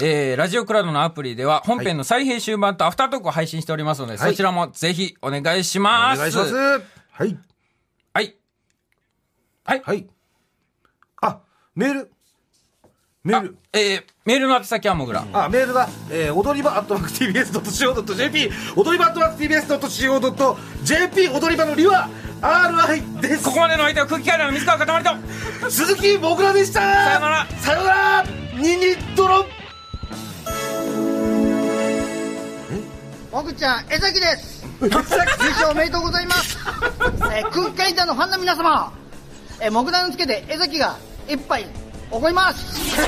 [0.00, 6.18] えー、ラジオクラウドのアプリでは本編の再編集版とアフタートークを配信しておりますので、はいそちらもぜひお願いします。
[6.18, 6.54] お願いします。
[6.54, 7.36] はい。
[8.14, 8.36] はい。
[9.64, 9.82] はい。
[9.84, 10.06] はい。
[11.22, 11.40] あ、
[11.74, 12.12] メール。
[13.24, 13.56] メール。
[13.72, 15.26] えー、メールの宛先はもぐら。
[15.32, 22.08] あ、メールが、えー、踊り場、アットマーク TBS.CO.JP、踊り場、アットマーク TBS.CO.JP、踊り場のりは、
[22.40, 23.44] RI です。
[23.44, 27.46] ここまでの相手は空気階段の水川かたまりと、鈴木もぐらでしたさよなら。
[27.60, 27.90] さよな
[28.22, 28.24] ら
[28.56, 29.46] ニンニドロン
[33.32, 34.64] もぐちゃん、江崎です。
[34.80, 36.56] 優勝おめでとうございます。
[37.34, 38.92] えー空気階段のファンの皆様、
[39.60, 40.96] えー、木段つけて江崎が
[41.28, 41.66] 一杯
[42.10, 42.98] おごります。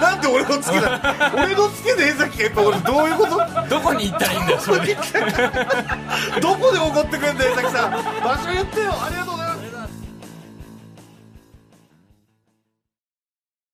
[0.00, 1.00] なんで俺のつけだ
[1.34, 3.40] 俺のつけで江崎がやっぱ俺どういうこと？
[3.68, 4.80] どこに行ったらいいんだよ、それ。
[4.80, 4.94] で。
[6.40, 7.90] どこで怒ってくれんだよ江崎さん。
[7.92, 7.98] 場
[8.36, 8.92] 所言ってよ。
[9.02, 9.38] ありがとう